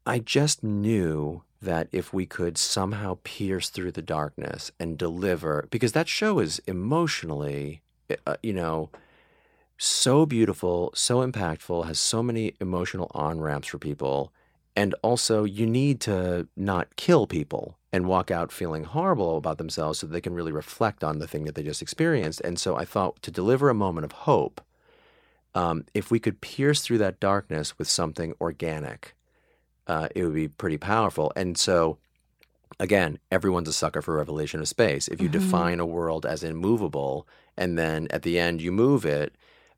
[0.06, 5.94] I just knew that if we could somehow pierce through the darkness and deliver, because
[5.94, 7.82] that show is emotionally,
[8.28, 8.90] uh, you know,
[9.84, 14.32] so beautiful, so impactful, has so many emotional on ramps for people.
[14.76, 20.00] And also, you need to not kill people and walk out feeling horrible about themselves
[20.00, 22.42] so they can really reflect on the thing that they just experienced.
[22.42, 24.62] And so I thought to deliver a moment of hope,
[25.54, 29.14] um, if we could pierce through that darkness with something organic,
[29.86, 31.32] uh, it would be pretty powerful.
[31.36, 32.00] And so,
[32.80, 35.08] again, everyone's a sucker for revelation of space.
[35.08, 35.34] If you Mhm.
[35.34, 39.36] define a world as immovable, and then at the end you move it,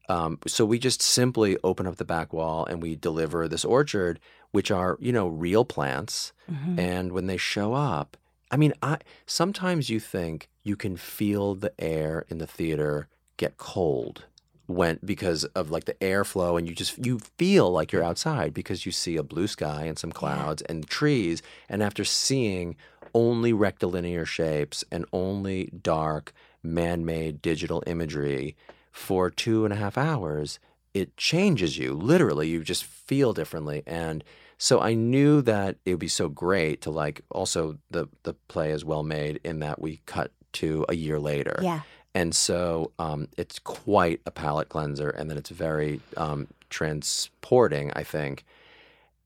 [0.10, 4.20] um, so we just simply open up the back wall and we deliver this orchard,
[4.52, 6.34] which are you know real plants.
[6.52, 6.80] Mhm.
[6.80, 8.18] And when they show up,
[8.52, 13.58] I mean, I sometimes you think you can feel the air in the theater get
[13.58, 14.26] cold
[14.68, 18.86] when because of like the airflow and you just you feel like you're outside because
[18.86, 22.76] you see a blue sky and some clouds and trees and after seeing
[23.13, 28.56] only rectilinear shapes and only dark man-made digital imagery
[28.95, 30.58] for two and a half hours
[30.93, 34.23] it changes you literally you just feel differently and
[34.58, 38.71] so i knew that it would be so great to like also the the play
[38.71, 41.81] is well made in that we cut to a year later yeah.
[42.13, 48.03] and so um, it's quite a palate cleanser, and then it's very um, transporting, I
[48.03, 48.45] think.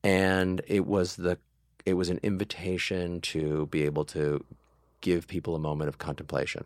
[0.02, 1.38] And it was the
[1.86, 4.44] it was an invitation to be able to
[5.00, 6.64] give people a moment of contemplation,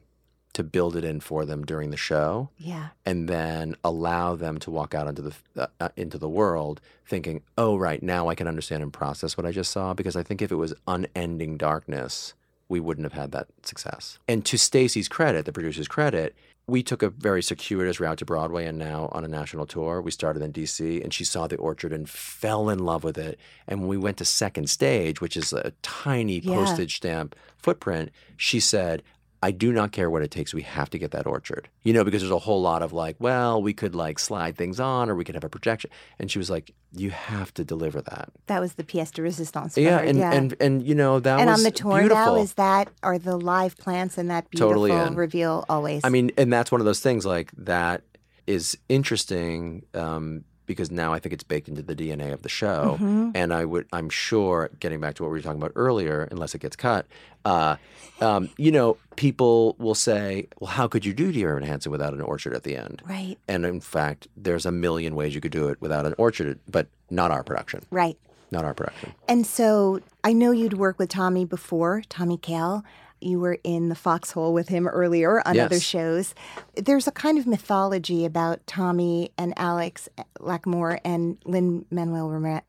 [0.54, 2.88] to build it in for them during the show, Yeah.
[3.04, 7.42] and then allow them to walk out into the uh, uh, into the world thinking,
[7.58, 10.40] "Oh, right now I can understand and process what I just saw." Because I think
[10.40, 12.34] if it was unending darkness,
[12.68, 14.18] we wouldn't have had that success.
[14.26, 16.34] And to Stacey's credit, the producer's credit,
[16.66, 20.00] we took a very circuitous route to Broadway and now on a national tour.
[20.00, 23.38] We started in DC and she saw the orchard and fell in love with it.
[23.68, 26.54] And when we went to second stage, which is a tiny Yeah.
[26.54, 29.02] postage stamp footprint, she said,
[29.44, 30.54] I do not care what it takes.
[30.54, 31.68] We have to get that orchard.
[31.82, 34.80] You know, because there's a whole lot of like, well, we could like slide things
[34.80, 35.90] on or we could have a projection.
[36.18, 38.30] And she was like, you have to deliver that.
[38.46, 39.76] That was the pièce de résistance.
[39.76, 40.32] Yeah, and, yeah.
[40.32, 42.36] and and you know that and was on the tour beautiful.
[42.36, 45.14] now is that are the live plants and that beautiful Totally in.
[45.14, 46.00] reveal always.
[46.04, 48.02] I mean, and that's one of those things like that
[48.46, 52.96] is interesting um, because now I think it's baked into the DNA of the show.
[53.00, 53.32] Mhm.
[53.34, 56.54] And I would, I'm sure, getting back to what we were talking about earlier, unless
[56.54, 57.06] it gets cut,
[57.44, 57.76] uh,
[58.20, 62.14] um, you know, people will say, "Well, how could you do Dear Evan Hansen without
[62.14, 65.52] an orchard at the end?" right, And in fact, there's a million ways you could
[65.52, 67.82] do it without an orchard, but not our production.
[67.90, 68.16] right.
[68.50, 69.12] not our production.
[69.26, 72.84] And so I know you'd worked with Tommy before, Tommy Kail.
[73.24, 76.34] You were in the foxhole with him earlier on other shows.
[76.76, 80.08] There's a kind of mythology about Tommy and Alex
[80.38, 82.62] Lacamoire and Lin-Manuel Miranda.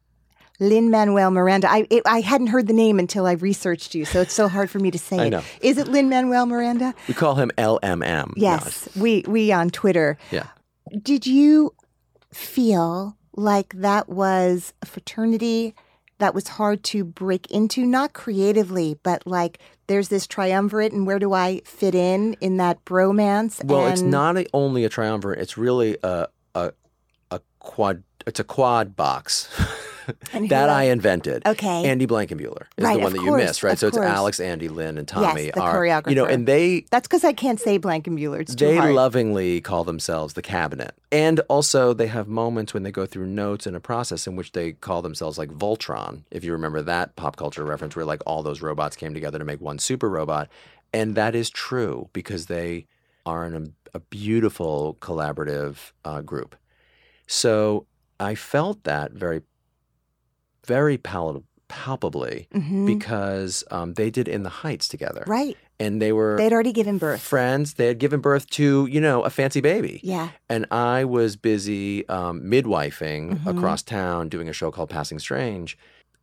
[0.59, 1.69] Lin-Manuel Miranda.
[1.69, 4.69] I it, I hadn't heard the name until I researched you, so it's so hard
[4.69, 5.41] for me to say I know.
[5.59, 6.93] Is it Lin-Manuel Miranda?
[7.09, 8.27] We call him LMM.
[8.27, 10.17] No, Yes, we we on Twitter.
[10.31, 10.47] yeah.
[11.01, 11.73] Did you
[12.31, 15.75] feel like that was a fraternity
[16.17, 21.19] that was hard to break into, not creatively, but like there's this triumvirate, and where
[21.19, 23.63] do I fit in in that bromance?
[23.63, 25.39] Well, it's not a, only a triumvirate.
[25.39, 26.73] It's really a a
[27.31, 28.03] a quad.
[28.27, 29.67] It's a quad box And
[30.49, 30.69] that?
[30.69, 31.45] I invented.
[31.45, 31.85] Okay.
[31.85, 33.77] Andy Blankenbuehler is Right, the one that course, you missed, right?
[33.77, 34.09] So it's course.
[34.09, 37.33] Alex, Andy, Lin, and Tommy Yes, the are you know, and they That's because I
[37.33, 38.41] can't say Blankenbuehler.
[38.41, 38.93] It's too they hard.
[38.93, 40.93] lovingly call themselves the cabinet.
[41.11, 44.51] And also they have moments when they go through notes in a process in which
[44.51, 48.43] they call themselves like Voltron, if you remember that pop culture reference where like all
[48.43, 50.49] those robots came together to make one super robot.
[50.93, 52.87] And that is true because they
[53.25, 56.55] are an, a beautiful collaborative uh, group.
[57.27, 57.87] So
[58.19, 59.41] I felt that very,
[60.65, 62.85] very pal- palpably Mhm.
[62.85, 65.23] because um, they did In the Heights together.
[65.27, 65.57] right.
[65.77, 67.19] And they were They'd already given birth.
[67.19, 67.73] friends.
[67.73, 69.99] They had given birth to, you know, a fancy baby.
[70.03, 70.29] Yeah.
[70.49, 73.57] And I was busy um, midwifing Mhm.
[73.57, 75.77] across town doing a show called Passing Strange.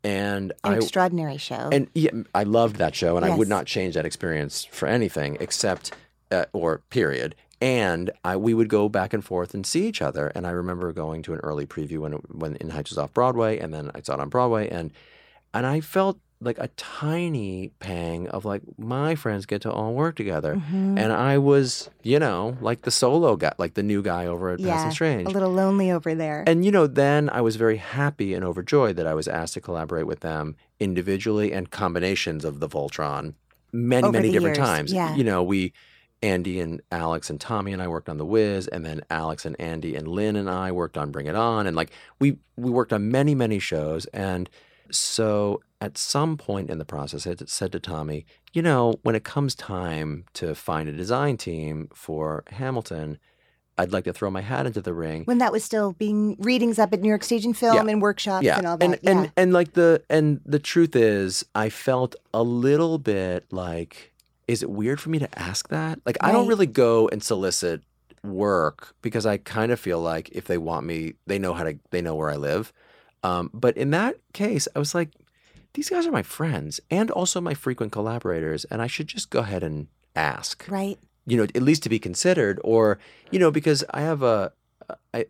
[0.04, 1.68] And An I extraordinary show.
[1.70, 5.36] and yeah, I loved that show, and I would not change that experience for anything
[5.38, 5.92] except,
[6.30, 7.34] uh, or period.
[7.62, 10.32] And I, we would go back and forth and see each other.
[10.34, 13.14] And I remember going to an early preview when it, when In Heights was off
[13.14, 14.90] Broadway, and then I saw it on Broadway, and
[15.54, 20.16] and I felt like a tiny pang of like my friends get to all work
[20.16, 20.98] together, Mhm.
[20.98, 24.58] and I was, you know, like the solo guy, like the new guy over at
[24.58, 24.74] yeah.
[24.74, 25.28] Passing Strange.
[25.28, 26.42] A little lonely over there.
[26.48, 29.60] And you know, then I was very happy and overjoyed that I was asked to
[29.60, 33.34] collaborate with them individually and combinations of the Voltron
[33.72, 34.92] many, Over many different years, times.
[34.92, 35.14] yeah.
[35.14, 35.72] You know, we
[36.22, 39.60] Andy and Alex and Tommy and I worked on The Wiz, and then Alex and
[39.60, 42.92] Andy and Lin and I worked on Bring It On, and like we we worked
[42.92, 44.06] on many, many shows.
[44.06, 44.48] And
[44.90, 49.24] so at some point in the process, I said to Tommy, you know, when it
[49.24, 53.18] comes time to find a design team for Hamilton,
[53.78, 55.24] I'd like to throw my hat into the ring.
[55.24, 57.92] when that was still being readings up at New York Stage and Film Yeah.
[57.92, 58.58] and workshops yeah.
[58.58, 58.84] and all that.
[58.84, 59.10] And, yeah.
[59.10, 64.11] and and like the and the truth is I felt a little bit like
[64.48, 66.00] is it weird for me to ask that?
[66.04, 67.82] Like I don't really go and solicit
[68.22, 71.78] work because I kind of feel like if they want me, they know how to
[71.90, 72.72] they know where I live.
[73.22, 75.10] Um, but in that case, I was like,
[75.74, 79.40] these guys are my friends and also my frequent collaborators, and I should just go
[79.40, 80.98] ahead and ask right.
[81.26, 82.98] you know, at least to be considered, or
[83.30, 84.52] you know, because I have a,
[85.14, 85.26] I,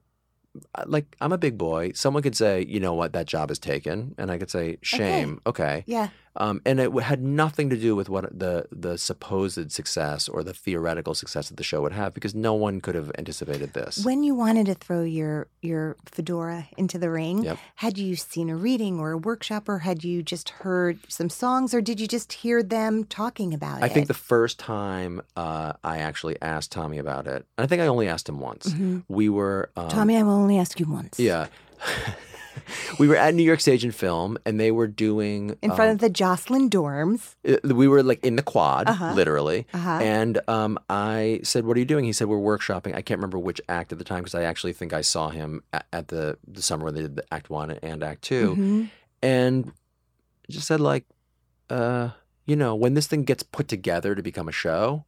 [0.87, 1.93] like I'm a big boy.
[1.95, 5.41] Someone could say, you know what, that job is taken, and I could say, shame,
[5.47, 6.09] okay, Yeah.
[6.37, 10.55] Um, and it had nothing to do with what the the supposed success or the
[10.55, 14.05] theoretical success that the show would have, because no one could have anticipated this.
[14.05, 17.59] When you wanted to throw your your fedora into the ring, Yep.
[17.77, 21.75] had you seen a reading or a workshop, or had you just heard some songs,
[21.75, 23.91] or did you just hear them talking about I it?
[23.91, 27.87] I think the first time uh, I actually asked Tommy about it, I think I
[27.87, 28.69] only asked him once.
[28.69, 29.05] Mhm.
[29.09, 31.21] We were um, Tommy, I will only ask you once.
[31.21, 31.49] Yeah.
[32.99, 35.95] we were at New York Stage and Film, and they were doing In front um,
[35.95, 37.35] of the Josselyn dorms.
[37.47, 39.13] Uh, we were like in the quad, Uh-huh.
[39.15, 39.67] literally.
[39.75, 39.91] Uh-huh.
[40.03, 43.39] And um, I said, "What are you doing?" He said, "We're workshopping." I can't remember
[43.39, 46.39] which act at the time because I actually think I saw him at, at the
[46.47, 48.91] the summer when they did the Act One and Act 2 Mhm.
[49.23, 49.73] and
[50.51, 51.05] just said like,
[51.71, 52.11] uh,
[52.45, 55.05] you know, when this thing gets put together to become a show,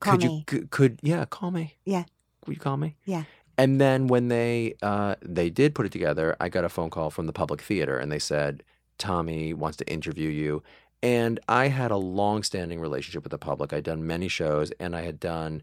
[0.00, 0.36] Call could me.
[0.38, 2.04] you could, could yeah call me Yeah.
[2.46, 3.24] Will you call me Yeah.
[3.58, 7.10] And then when they uh, they did put it together, I got a phone call
[7.10, 8.62] from the Public Theater, and they said
[8.96, 10.62] Tommy wants to interview you.
[11.02, 13.72] And I had a long-standing relationship with the public.
[13.72, 15.62] I'd done many shows, and I had done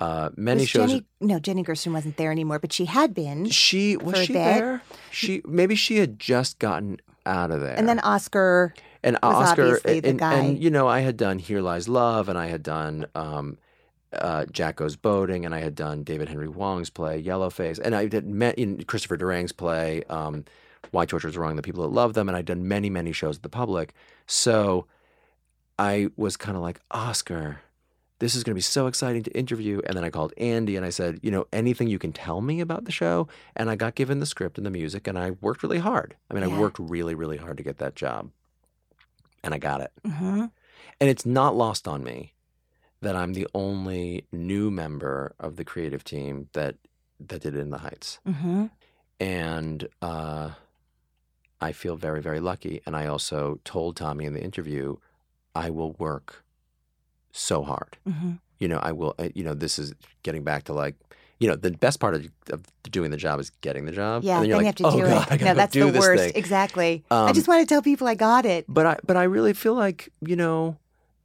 [0.00, 0.90] uh, many Was shows.
[0.90, 3.48] Jenny, no, Jenny Gersten wasn't there anymore, but she had been.
[3.50, 4.82] She was she there?
[5.10, 7.76] She maybe she had just gotten out of there.
[7.76, 8.74] And then Oscar.
[9.04, 12.36] and Oscar, obviously the and, and you know, I had done Here Lies Love, and
[12.38, 13.58] I had done um,
[14.14, 18.06] uh, Jack Goes Boating, and I had done David Henry Hwang's play Yellowface, and I
[18.06, 20.44] did met in Christopher Durang's play um,
[20.90, 23.36] Why Torture Is Wrong, The People That Love Them, and I'd done many, many shows
[23.36, 23.94] with the public.
[24.26, 24.86] So
[25.78, 27.60] I was kind of like Oscar.
[28.18, 29.80] This is going to be so exciting to interview.
[29.84, 32.60] And then I called Andy and I said, you know, anything you can tell me
[32.60, 33.26] about the show?
[33.56, 36.14] And I got given the script and the music and I worked really hard.
[36.30, 36.54] I mean, Yeah.
[36.54, 38.30] I worked really, really hard to get that job.
[39.42, 39.90] And I got it.
[40.06, 40.44] hmm
[41.00, 42.31] And it's not lost on me
[43.02, 46.76] that I'm the only new member of the creative team that
[47.28, 48.18] that did it in the Heights.
[48.24, 48.66] hmm
[49.20, 50.50] And uh,
[51.60, 52.80] I feel very, very lucky.
[52.86, 54.96] And I also told Tommy in the interview,
[55.54, 56.44] I will work
[57.30, 57.96] so hard.
[58.08, 58.38] Mhm.
[58.58, 59.14] You know, I will.
[59.18, 60.96] uh, You know, this is getting back to like,
[61.38, 64.22] you know, the best part of, of doing the job is getting the job.
[64.24, 65.38] Yeah, and then you're you like, have to oh do God, it.
[65.38, 66.22] gotta No, that's the worst.
[66.24, 66.32] thing.
[66.34, 67.04] Exactly.
[67.10, 68.64] I Um, just want to tell people I got it.
[68.68, 70.76] But I, but I really feel like you know,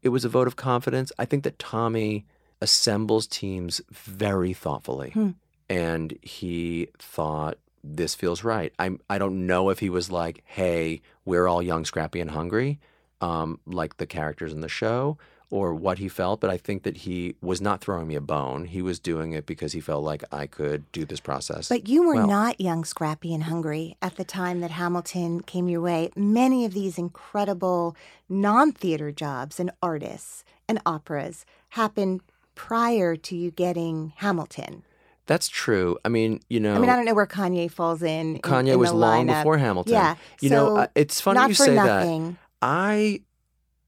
[0.02, 1.12] it was a vote of confidence.
[1.20, 2.26] I think that Tommy
[2.62, 5.30] assembles teams very thoughtfully, Hmm.
[5.70, 8.74] and he thought this feels right.
[8.80, 12.80] I I don't know if he was like, hey, we're all young, scrappy, and hungry,
[13.22, 15.18] um, like the characters in the show,
[15.50, 16.42] or what he felt.
[16.42, 18.66] But I think that he was not throwing me a bone.
[18.66, 21.70] He was doing it because he felt like I could do this process.
[21.70, 22.28] But you were well.
[22.28, 26.10] not young, scrappy, and hungry at the time that Hamilton came your way.
[26.16, 27.96] Many of these incredible
[28.30, 32.22] non theater jobs and artists and operas happened
[32.56, 34.84] prior to you getting Hamilton.
[35.28, 35.98] That's true.
[36.06, 38.36] I mean, you know, I mean, I don't know where Kanye falls in.
[38.38, 39.42] in- Kanye in was the long lineup.
[39.42, 39.94] before Hamilton.
[39.94, 40.16] Yeah.
[40.42, 42.36] You know, uh, it's funny you say that.
[42.62, 43.22] I,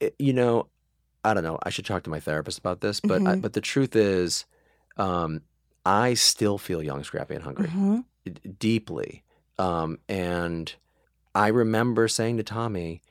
[0.01, 0.67] eh, you know,
[1.23, 1.59] I don't know.
[1.63, 3.41] I should talk to my therapist about this, but I, Mhm.
[3.41, 4.45] but the truth is,
[4.97, 5.41] um,
[5.85, 8.05] I still feel young, scrappy, and hungry Mhm.
[8.25, 9.23] d- deeply.
[9.57, 10.73] Um, and
[11.35, 13.01] I remember saying to Tommy,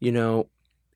[0.00, 0.48] you know,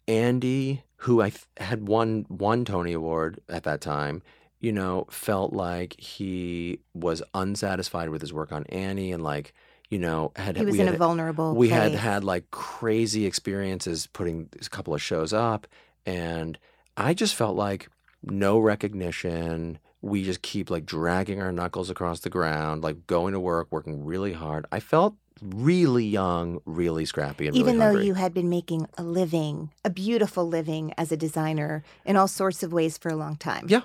[0.06, 4.22] Andy, who I th- had won one Tony Award at that time,
[4.60, 9.52] you know, felt like he was unsatisfied with his work on Annie, and like,
[9.90, 13.24] you know, had He was we in had, a vulnerable we had had like crazy
[13.26, 15.66] experiences putting a couple of shows up
[16.08, 16.58] and
[16.96, 17.88] i just felt like
[18.22, 23.40] no recognition we just keep like dragging our knuckles across the ground like going to
[23.40, 28.06] work working really hard i felt really young really scrappy and Even really though hungry.
[28.06, 32.64] you had been making a living, a beautiful living as a designer in all sorts
[32.64, 33.66] of ways for a long time.
[33.68, 33.82] Yeah.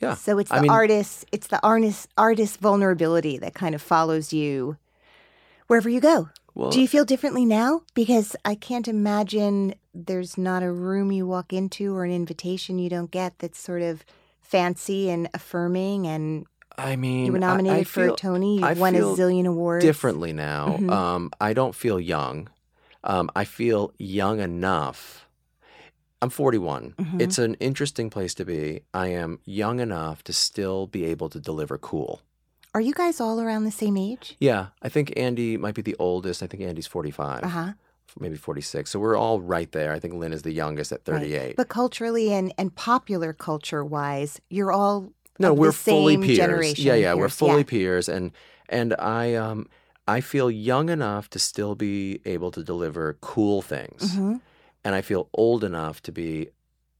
[0.00, 0.14] Yeah.
[0.14, 4.32] So it's I the mean- artist, it's the artist artist vulnerability that kind of follows
[4.32, 4.76] you
[5.68, 6.30] wherever you go.
[6.58, 7.82] Well, Do you feel differently now?
[7.94, 12.90] Because I can't imagine there's not a room you walk into or an invitation you
[12.90, 14.04] don't get that's sort of
[14.40, 16.46] fancy and affirming and
[16.76, 19.46] i mean you were I- I nominated for a Tony, you've I won a zillion
[19.46, 19.84] awards.
[19.84, 20.90] differently now Mhm.
[20.90, 22.48] um, i don't feel young
[23.04, 25.26] um, i feel young enough
[26.22, 27.20] i'm 41 Mhm.
[27.20, 28.80] It's an interesting place to be.
[28.94, 32.20] I am young enough to still be able to deliver cool.
[32.74, 34.36] Are you guys all around the same age?
[34.38, 36.42] Yeah, I think Andy might be the oldest.
[36.42, 37.72] I think Andy's 45, Uh-huh.
[38.20, 38.90] maybe 46.
[38.90, 39.92] So we're all right there.
[39.92, 41.20] I think Lin is the youngest at Right.
[41.20, 41.56] 38.
[41.56, 46.36] But culturally and, and popular culture wise, you're all no, we're fully peers.
[46.36, 47.62] generation Yeah, yeah, we're fully yeah.
[47.70, 48.32] peers and
[48.68, 49.68] and I um
[50.08, 54.16] I feel young enough to still be able to deliver cool things.
[54.16, 54.40] Mhm.
[54.84, 56.48] and I feel old enough to be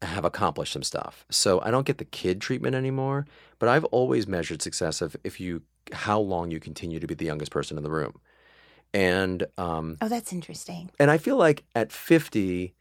[0.03, 1.25] have accomplished some stuff.
[1.31, 3.27] So I don't get the kid treatment anymore,
[3.59, 7.25] but I've always measured success of if you how long you continue to be the
[7.25, 8.15] youngest person in the room.
[8.95, 10.91] And um Oh, that's interesting.
[10.99, 12.75] and I feel like at 50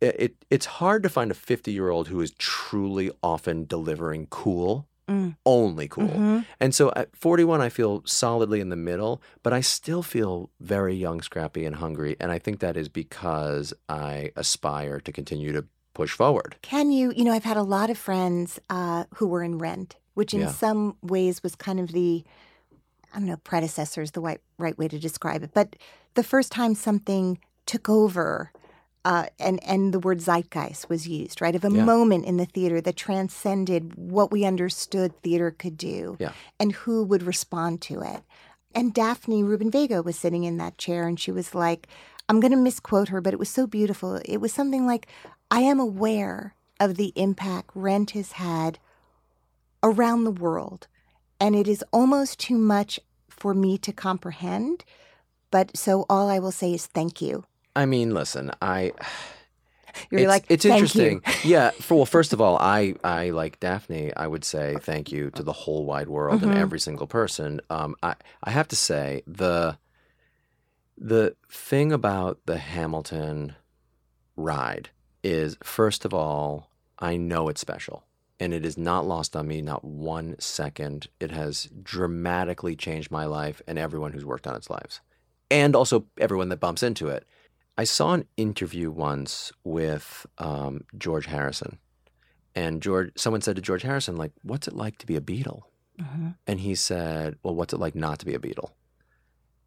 [0.00, 4.88] it, it it's hard to find a 50-year-old who is truly often delivering cool.
[5.08, 5.36] Mm.
[5.44, 6.08] Only cool.
[6.08, 6.46] Mhm.
[6.60, 10.94] And so at 41, I feel solidly in the middle, but I still feel very
[10.94, 12.16] young, scrappy, and hungry.
[12.20, 16.56] And I think that is because I aspire to continue to push forward.
[16.62, 19.96] Can you, you know, I've had a lot of friends uh, who were in Rent,
[20.14, 20.52] which in Yeah.
[20.52, 22.24] some ways was kind of the,
[23.12, 25.50] I don't know, predecessor is the right, right way to describe it.
[25.52, 25.76] But
[26.14, 28.52] the first time something took over,
[29.04, 31.54] uh, and, and the word zeitgeist was used, right?
[31.56, 31.84] Of a Yeah.
[31.84, 36.32] moment in the theater that transcended what we understood theater could do Yeah.
[36.60, 38.22] and who would respond to it.
[38.74, 41.86] And Daphne Rubin Vega was sitting in that chair and she was like,
[42.28, 44.20] I'm going to misquote her, but it was so beautiful.
[44.24, 45.06] It was something like,
[45.52, 48.78] I am aware of the impact rent has had
[49.82, 50.88] around the world.
[51.38, 52.98] And it is almost too much
[53.28, 54.82] for me to comprehend.
[55.50, 57.44] But so all I will say is thank you.
[57.76, 58.92] I mean, listen, I.
[60.10, 61.20] You're it's, like, it's "Thank interesting.
[61.26, 61.70] you." yeah.
[61.72, 64.10] For, well, first of all, I, I like Daphne.
[64.16, 66.44] I would say thank you to the whole wide world Mhm.
[66.44, 67.60] and every single person.
[67.68, 69.76] Um, I, I have to say the,
[70.96, 73.54] the thing about the Hamilton
[74.34, 74.88] ride
[75.22, 78.04] is, first of all, I know it's special,
[78.40, 81.08] and it is not lost on me, not one second.
[81.20, 85.00] It has dramatically changed my life and everyone who's worked on its lives,
[85.50, 87.26] and also everyone that bumps into it.
[87.78, 91.78] I saw an interview once with um, George Harrison,
[92.54, 93.12] and George.
[93.16, 95.62] Someone said to George Harrison, like, "What's it like to be a Beatle?"
[95.98, 96.36] Mhm.
[96.46, 98.70] And he said, "Well, what's it like not to be a Beatle?"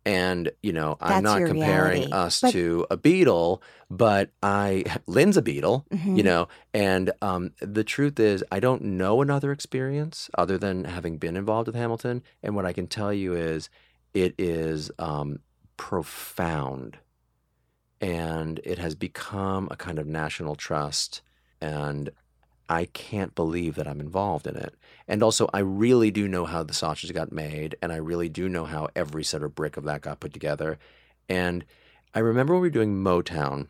[0.06, 2.12] And you know, That's I'm not comparing reality.
[2.12, 6.18] us But- to a beetle but I Lin's a Beatle, Mhm.
[6.18, 6.48] you know.
[6.74, 11.68] And um, the truth is, I don't know another experience other than having been involved
[11.68, 12.24] with Hamilton.
[12.42, 13.70] And what I can tell you is,
[14.16, 15.40] it is um,
[15.78, 16.98] profound
[18.02, 21.22] and it has become a kind of national trust.
[21.62, 22.10] And
[22.70, 24.74] I can't believe that I'm involved in it.
[25.08, 28.50] And also, I really do know how the sausage got made, and I really do
[28.50, 30.80] know how every set of brick of that got put together.
[31.30, 31.64] And
[32.14, 33.68] I remember when we were doing Motown,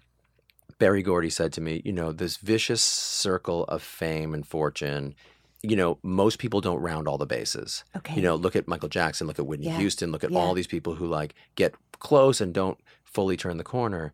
[0.80, 5.16] Berry Gordy said to me, you know, this vicious circle of fame and fortune,
[5.62, 7.84] you know, most people don't round all the bases.
[7.98, 8.16] Okay.
[8.16, 9.78] You know, look at Michael Jackson, look at Whitney Yeah.
[9.78, 10.40] Houston, look at Yeah.
[10.40, 14.14] all these people who like get close and don't fully turn the corner.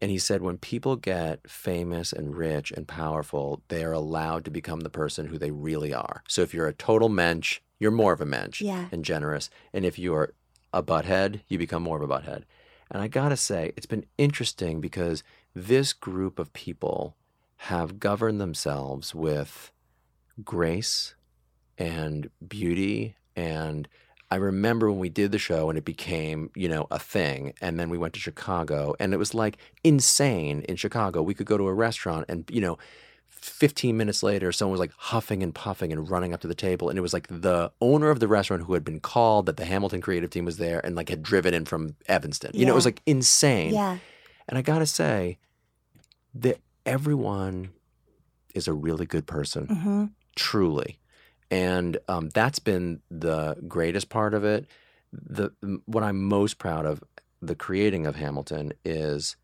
[0.00, 4.50] And he said, when people get famous and rich and powerful, they are allowed to
[4.50, 6.22] become the person who they really are.
[6.26, 8.88] So if you're a total mensch, you're more of a mensch Yeah.
[8.90, 9.50] and generous.
[9.74, 10.32] And if you're
[10.72, 12.44] a butthead, you become more of a butthead.
[12.90, 15.22] And I gotta say, it's been interesting because
[15.54, 17.16] this group of people
[17.64, 19.70] have governed themselves with
[20.42, 21.14] grace
[21.76, 23.86] and beauty and
[24.30, 27.52] I remember when we did the show and it became, you know, a thing.
[27.60, 31.20] And then we went to Chicago and it was like insane in Chicago.
[31.22, 32.78] We could go to a restaurant and, you know,
[33.28, 36.90] 15 minutes later, someone was like huffing and puffing and running up to the table.
[36.90, 39.64] And it was like the owner of the restaurant who had been called that the
[39.64, 42.50] Hamilton creative team was there and like had driven in from Evanston.
[42.54, 43.74] You know, it was like insane.
[43.74, 43.98] Yeah.
[44.48, 45.38] And I gotta say
[46.34, 47.70] that everyone
[48.54, 50.04] is a really good person hmm
[50.36, 50.98] truly
[51.50, 54.66] and um, that's been the greatest part of it.
[55.12, 55.50] The
[55.86, 57.02] what i'm most proud of
[57.42, 59.34] the creating of hamilton is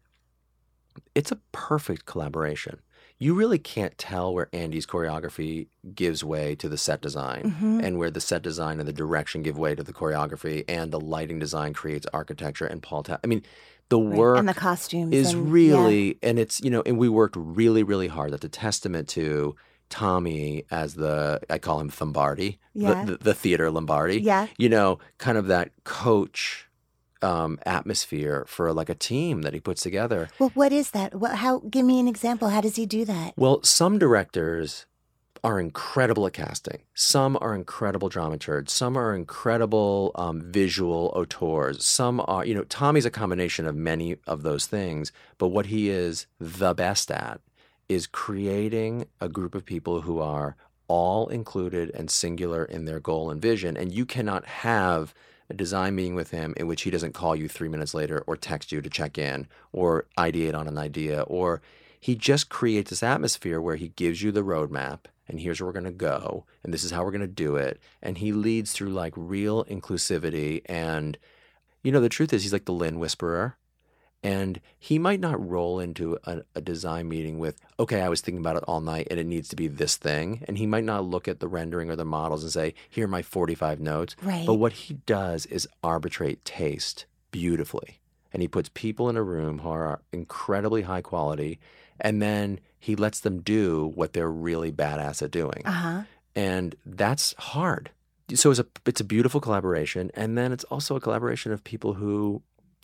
[1.15, 2.81] it's a perfect collaboration.
[3.19, 7.99] You really can't tell where andy's choreography gives way to the set design hmm and
[7.99, 11.39] where the set design and the direction give way to the choreography and the lighting
[11.39, 13.43] design creates architecture and paul Ta- i mean
[13.89, 17.37] the work and the costumes is and- really and it's you know and we worked
[17.37, 18.33] really really hard.
[18.33, 19.57] That's a testament to
[19.89, 23.05] tommy as the i call him thombardi Yeah.
[23.05, 24.47] the, the, the theater lombardi Yeah.
[24.59, 26.69] you know kind of that coach
[27.23, 31.15] um, atmosphere for like a team that he puts together Well, what is that?
[31.15, 31.37] What?
[31.37, 31.61] How?
[31.61, 32.51] Give me an example.
[32.51, 33.33] How does he do that?
[33.37, 34.85] well some directors
[35.43, 36.81] are incredible at casting.
[36.95, 38.71] Some are incredible dramaturgs.
[38.71, 41.85] Some are incredible um, visual auteurs.
[41.87, 45.13] Some are, you know, Tommy's a combination of many of those things.
[45.39, 47.41] But what he is the best at
[47.89, 50.57] is creating a group of people who are
[50.89, 53.77] all included and singular in their goal and vision.
[53.77, 55.15] And you cannot have
[55.49, 58.37] a design meeting with him in which he doesn't call you three minutes later or
[58.37, 61.61] text you to check in or ideate on an idea or
[62.01, 65.73] he just creates this atmosphere where he gives you the roadmap and here's where we're
[65.73, 68.73] going to go and this is how we're going to do it and he leads
[68.73, 71.17] through like real inclusivity and
[71.83, 73.57] you know the truth is he's like the lin whisperer
[74.35, 78.41] and he might not roll into a, a design meeting with okay i was thinking
[78.45, 81.05] about it all night and it needs to be this thing and he might not
[81.05, 84.47] look at the rendering or the models and say here are my 45 notes Right.
[84.47, 88.01] but what he does is arbitrate taste beautifully.
[88.33, 91.59] And he puts people in a room who are incredibly high quality,
[91.99, 95.63] and then he lets them do what they're really badass at doing.
[95.65, 96.03] Uh huh.
[96.35, 97.91] And that's hard.
[98.35, 101.95] So it's a it's a beautiful collaboration, and then it's also a collaboration of people
[101.95, 102.43] who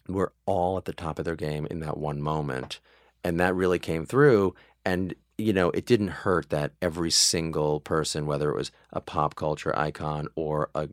[0.08, 2.80] were all at the top of their game in that one moment,
[3.24, 4.54] and that really came through.
[4.84, 9.34] And you know, it didn't hurt that every single person, whether it was a pop
[9.34, 10.88] culture icon or a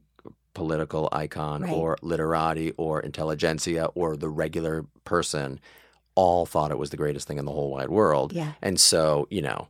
[0.54, 1.74] political icon Right.
[1.74, 5.60] or literati or intelligentsia or the regular person,
[6.16, 8.34] all thought it was the greatest thing in the whole wide world.
[8.34, 8.54] Yeah.
[8.62, 9.68] And so, you know,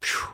[0.00, 0.28] phew,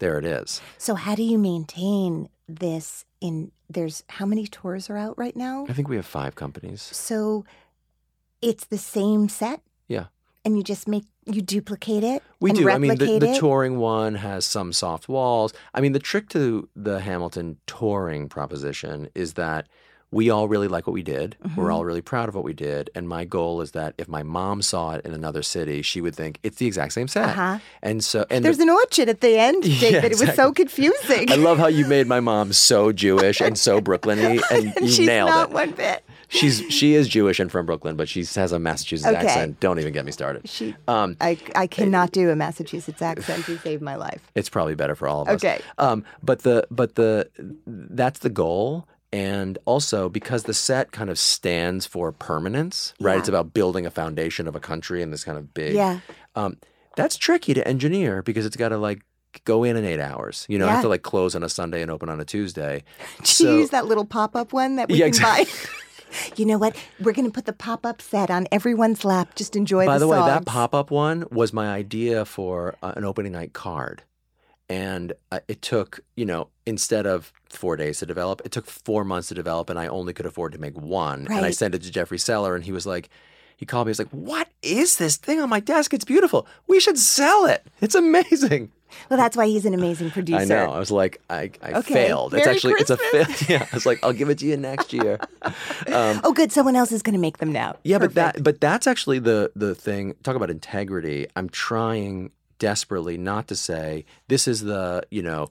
[0.00, 0.60] there it is.
[0.76, 3.04] So how do you maintain this?
[3.20, 5.66] In there's how many tours are out right now?
[5.68, 6.82] I think we have five companies.
[6.82, 7.44] So
[8.42, 9.60] it's the same set.
[9.88, 10.06] Yeah.
[10.44, 12.22] And you just make you duplicate it.
[12.40, 12.70] We do.
[12.70, 15.52] I mean, the, the touring one has some soft walls.
[15.74, 19.68] I mean, the trick to the Hamilton touring proposition is that
[20.12, 21.36] we all really like what we did.
[21.56, 21.74] We're Mhm.
[21.74, 22.90] all really proud of what we did.
[22.96, 26.16] And my goal is that if my mom saw it in another city, she would
[26.16, 27.28] think it's the exact same set.
[27.28, 27.58] Uh-huh.
[27.82, 30.12] And so, and There's the, an orchard at the end, Yeah, David.
[30.12, 31.30] It was so confusing.
[31.30, 34.88] I love how you made my mom so Jewish and so Brooklyny, and and you
[34.92, 35.54] she's nailed not it.
[35.54, 36.02] one bit.
[36.32, 39.26] She's she is Jewish and from Brooklyn, but she has a Massachusetts Okay.
[39.26, 39.58] accent.
[39.60, 40.48] Don't even get me started.
[40.48, 44.22] She, Um, I, I cannot do a Massachusetts accent to save my life.
[44.36, 45.34] It's probably better for all of us.
[45.36, 45.60] Okay.
[45.78, 47.28] Um, but the but the
[47.66, 53.14] that's the goal, and also because the set kind of stands for permanence, right?
[53.14, 53.18] Yeah.
[53.18, 55.74] It's about building a foundation of a country in this kind of big.
[55.74, 56.00] Yeah.
[56.34, 56.56] Um,
[56.96, 59.02] that's tricky to engineer because it's got to like
[59.44, 60.46] go in in eight hours.
[60.48, 60.72] You know, Yeah.
[60.74, 62.84] have to like close on a Sunday and open on a Tuesday.
[63.18, 65.38] Did So- you use that little pop up one that we Yeah, can buy?
[65.40, 65.70] exactly.
[66.36, 66.76] you know what?
[67.00, 69.34] We're going to put the pop up set on everyone's lap.
[69.36, 73.04] Just enjoy By the, way, that pop up one was my idea for uh, an
[73.04, 74.02] opening night card.
[74.70, 79.04] And uh, it took, you know, instead of four days to develop, it took four
[79.04, 81.26] months to develop, and I only could afford to make one.
[81.28, 83.10] And I sent it to Jeffrey Seller, and he was like,
[83.56, 83.90] he called me.
[83.90, 85.92] He's like, "What is this thing on my desk?
[85.92, 86.46] It's beautiful.
[86.66, 87.66] We should sell it.
[87.82, 88.70] It's amazing."
[89.08, 90.40] Well, that's why he's an amazing producer.
[90.40, 90.72] I know.
[90.72, 91.94] I was like, I, I Okay.
[91.94, 92.34] failed.
[92.34, 93.26] It's Merry actually it's a fail.
[93.48, 93.66] Yeah.
[93.70, 95.18] I was like, I'll give it to you next year.
[95.92, 96.50] Um, Oh, good.
[96.52, 97.76] Someone else is going to make them now.
[97.84, 100.14] Yeah, but that but that's actually the the thing.
[100.22, 101.26] Talk about integrity.
[101.36, 102.30] I'm trying
[102.70, 105.48] desperately not to say this is the you know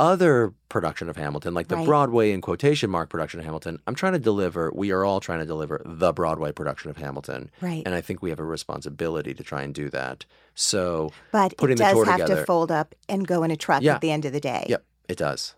[0.00, 1.84] other production of Hamilton, like the Right.
[1.86, 3.80] Broadway in quotation mark production of Hamilton.
[3.86, 4.70] I'm trying to deliver.
[4.72, 7.82] We are all trying to deliver the Broadway production of Hamilton, Right.
[7.84, 10.24] and I think we have a responsibility to try and do that.
[10.54, 13.50] So, But putting it the does tour have together- to fold up and go in
[13.50, 13.96] a truck Yeah.
[13.96, 14.66] at the end of the day.
[14.68, 15.54] yep, it does.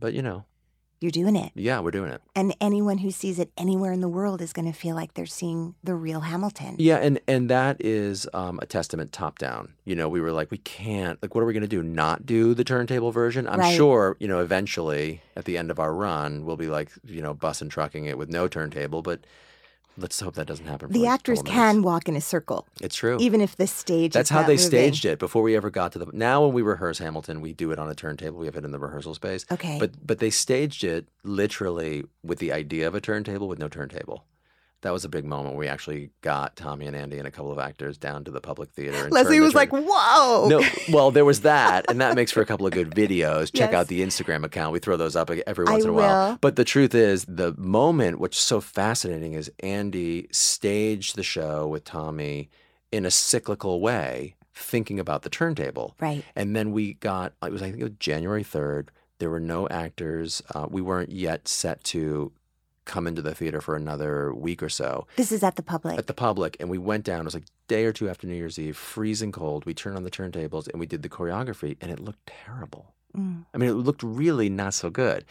[0.00, 0.44] But you know,
[1.04, 1.52] You're doing it.
[1.54, 2.22] yeah, we're doing it.
[2.34, 5.26] And anyone who sees it anywhere in the world is going to feel like they're
[5.26, 6.76] seeing the real Hamilton.
[6.78, 9.74] Yeah, and and that is um, a testament top down.
[9.84, 11.20] You know, we were like, we can't.
[11.22, 11.82] Like, what are we going to do?
[11.82, 13.46] Not do the turntable version?
[13.46, 13.76] I'm Right.
[13.76, 14.16] sure.
[14.18, 17.60] You know, eventually at the end of our run, we'll be like, you know, bus
[17.60, 19.02] and trucking it with no turntable.
[19.02, 19.20] But
[19.96, 20.90] let's hope that doesn't happen.
[20.92, 23.16] The actors can walk in a circle, It's true.
[23.20, 24.66] even if the stage That's how they moving.
[24.66, 26.06] staged it before we ever got to the.
[26.12, 28.38] Now, when we rehearse Hamilton, we do it on a turntable.
[28.38, 29.44] We have it in the rehearsal space.
[29.50, 29.78] Okay.
[29.78, 34.24] But but they staged it literally with the idea of a turntable with no turntable.
[34.84, 35.56] That was a big moment.
[35.56, 38.70] We actually got Tommy and Andy and a couple of actors down to the public
[38.72, 39.04] theater.
[39.04, 40.62] And Leslie was like, "Whoa!" no,
[40.92, 43.46] well, there was that, and that makes for a couple of good videos.
[43.52, 43.74] Check Yes.
[43.80, 44.72] out the Instagram account.
[44.72, 46.28] We throw those up every I once in a while.
[46.32, 46.38] will.
[46.40, 51.66] But the truth is, the moment, which is so fascinating, is Andy staged the show
[51.66, 52.50] with Tommy
[52.92, 55.96] in a cyclical way, thinking about the turntable.
[55.98, 56.24] Right.
[56.36, 58.88] And then we got, it was, I think it was January 3rd.
[59.18, 60.42] There were no actors.
[60.54, 62.32] Uh, we weren't yet set to
[62.84, 65.06] come into the theater for another week or so.
[65.16, 65.98] This is at the public.
[65.98, 67.20] at the public and we went down.
[67.20, 69.64] It was like day or two after new year's eve freezing cold.
[69.64, 72.94] We turned on the turntables and we did the choreography and it looked terrible.
[73.16, 73.44] Mm.
[73.54, 75.24] i mean it looked really not so good.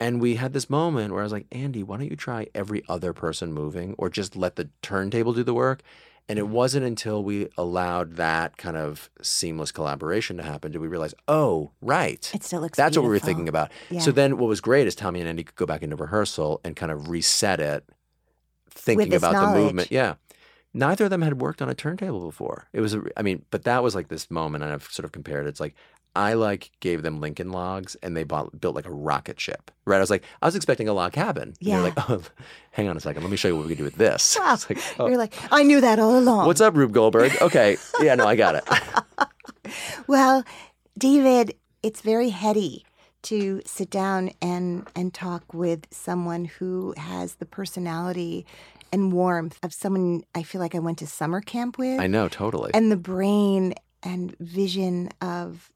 [0.00, 2.82] And we had this moment where i was like andy why don't you try every
[2.88, 5.82] other person moving or just let the turntable do the work
[6.28, 10.86] and it wasn't until we allowed that kind of seamless collaboration to happen did we
[10.88, 12.76] realize oh right It still looks.
[12.76, 13.70] that's what we were thinking about.
[13.90, 14.00] Yeah.
[14.00, 16.76] So then what was great is Tommy and Andy could go back into rehearsal and
[16.76, 17.88] kind of reset it,
[18.70, 19.90] thinking about the movement.
[19.90, 20.14] Yeah.
[20.72, 22.68] Neither of them had worked on a turntable before.
[22.72, 25.10] It was, a, I mean, but that was like this moment, and I've sort of
[25.10, 25.48] compared it.
[25.48, 25.74] It's like
[26.20, 29.70] I like gave them Lincoln logs, and they bought, built like a rocket ship.
[29.86, 29.96] Right?
[29.96, 31.42] I was like, I was expecting a log cabin.
[31.48, 31.76] And Yeah.
[31.76, 32.22] they're like, oh,
[32.72, 34.36] hang on a second, let me show you what we can do with this.
[34.40, 34.56] Wow.
[34.68, 36.46] Like, oh, You're like, I knew that all along.
[36.46, 37.32] what's up, Rube Goldberg?
[37.40, 38.64] Okay, yeah, no, I got it.
[40.06, 40.44] Well,
[40.98, 42.84] David, it's very heady
[43.22, 48.46] to sit down and and talk with someone who has the personality
[48.92, 52.28] and warmth of someone I feel like I went to summer camp with I know,
[52.28, 52.70] totally.
[52.74, 55.70] and the brain and vision of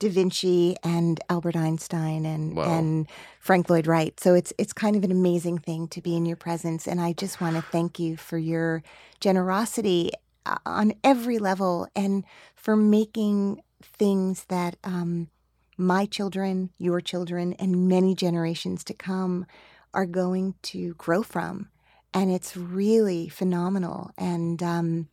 [0.00, 2.64] Da Vinci and Albert Einstein and Wow.
[2.64, 3.06] and
[3.38, 4.18] Frank Lloyd Wright.
[4.18, 7.12] So it's it's kind of an amazing thing to be in your presence and I
[7.12, 8.82] just want to thank you for your
[9.20, 10.10] generosity
[10.46, 12.24] uh, on every level and
[12.56, 15.28] for making things that um,
[15.76, 19.46] my children, your children, and many generations to come
[19.92, 21.68] are going to grow from.
[22.14, 24.10] And it's really phenomenal.
[24.18, 25.08] And um,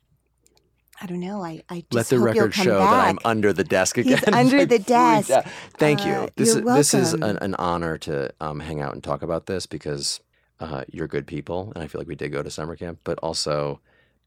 [1.02, 1.44] I don't know.
[1.44, 4.06] I, I just Let the hope record come show that I'm under the desk He's
[4.08, 4.34] again.
[4.34, 5.30] under the desk.
[5.30, 5.46] out.
[5.78, 6.14] Thank you.
[6.14, 9.46] Uh, This is this is an, an honor to um, hang out and talk about
[9.46, 10.20] this because
[10.60, 13.00] uh, you're good people, and I feel like we did go to summer camp.
[13.04, 13.80] But also,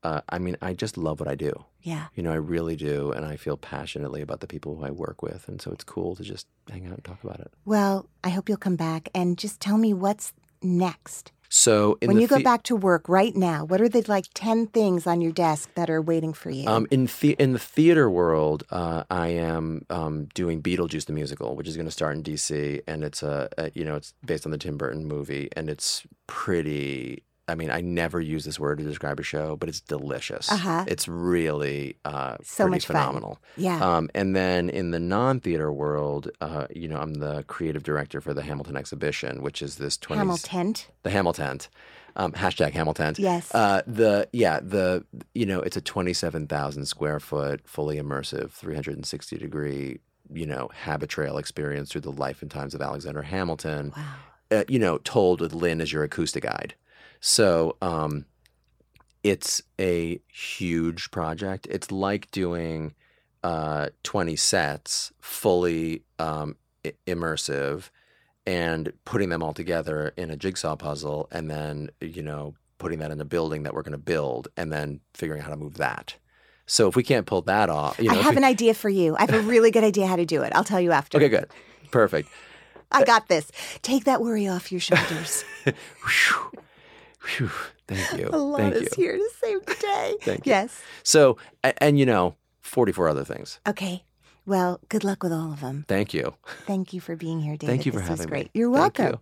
[0.04, 1.52] uh, I mean, I just love what I do.
[1.82, 2.06] yeah.
[2.14, 5.22] You know, I really do, and I feel passionately about the people who I work
[5.22, 7.50] with, and so it's cool to just hang out and talk about it.
[7.64, 11.32] Well, I hope you'll come back and just tell me what's next.
[11.52, 14.04] So in when the you go the- back to work right now, what are the
[14.06, 16.68] like 10 things on your desk that are waiting for you?
[16.68, 21.56] Um, in the in the theater world, uh, I am um, doing Beetlejuice the musical,
[21.56, 24.46] which is going to start in DC, and it's a, a you know it's based
[24.46, 27.24] on the Tim Burton movie, and it's pretty.
[27.50, 30.50] I mean, I never use this word to describe a show, but it's delicious.
[30.50, 30.84] Uh-huh.
[30.88, 32.96] It's really uh, So pretty much fun.
[32.96, 33.38] phenomenal.
[33.56, 33.78] yeah.
[33.84, 38.32] Um, and then in the non-theater world, uh, you know, I'm the creative director for
[38.32, 40.74] the Hamilton exhibition, which is this 20, Hamilton.
[41.02, 41.60] the Hamilton.
[42.16, 43.14] Um, hashtag Hamilton.
[43.18, 43.54] Yes.
[43.54, 48.50] Uh, the yeah the you know it's a twenty seven thousand square foot fully immersive
[48.50, 50.00] three hundred and sixty degree
[50.32, 53.92] you know habit trail experience through the life and times of Alexander Hamilton.
[53.96, 54.02] Wow.
[54.50, 56.74] Uh, you know, told with Lin as your acoustic guide.
[57.20, 58.24] So um,
[59.22, 61.66] it's a huge project.
[61.70, 62.94] It's like doing
[63.44, 67.90] uh, 20 sets fully um, i- immersive
[68.46, 73.10] and putting them all together in a jigsaw puzzle and then, you know, putting that
[73.10, 75.74] in a building that we're going to build and then figuring out how to move
[75.76, 76.14] that.
[76.66, 78.88] So if we can't pull that off, you know, I have we- an idea for
[78.88, 79.14] you.
[79.16, 80.52] I have a really good idea how to do it.
[80.54, 81.18] I'll tell you after.
[81.18, 81.46] Okay, good.
[81.90, 82.28] Perfect.
[82.92, 83.50] I got this.
[83.82, 85.44] Take that worry off your shoulders.
[87.36, 87.50] Whew,
[87.86, 88.28] thank you.
[88.32, 89.04] A lot thank is you.
[89.04, 90.14] here to save the day.
[90.22, 90.50] Thank you.
[90.50, 90.80] yes.
[91.02, 93.60] So, a- and you know, 44 other things.
[93.66, 94.04] Okay.
[94.46, 95.84] Well, good luck with all of them.
[95.86, 96.34] Thank you.
[96.66, 97.72] Thank you for being here, David.
[97.72, 98.44] Thank you for this was having great.
[98.46, 98.50] me.
[98.54, 99.20] You're Thank welcome.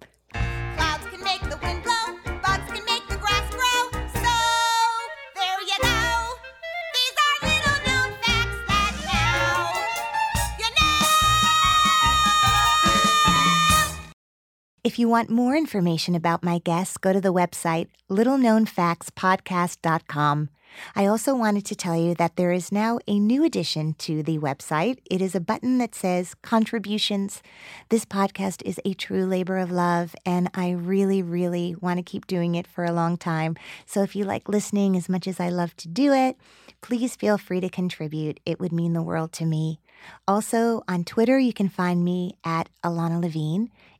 [14.89, 20.49] If you want more information about my guests, go to the website littleknownfactspodcast.com.
[20.97, 24.39] I also wanted to tell you that there is now a new addition to the
[24.39, 25.01] website.
[25.11, 27.43] It is a button that says contributions.
[27.91, 32.27] This podcast is a true labor of love, and I really, really want to keep
[32.27, 33.59] doing it for a long time.
[33.85, 36.39] So if you like listening as much as I love to do it,
[36.81, 38.41] please feel free to contribute.
[38.47, 39.81] It would mean the world to me.
[40.27, 43.71] Also, on Twitter, you can find me at Ilana Levine.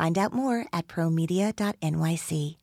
[0.00, 2.56] Find out more at promedia.nyc.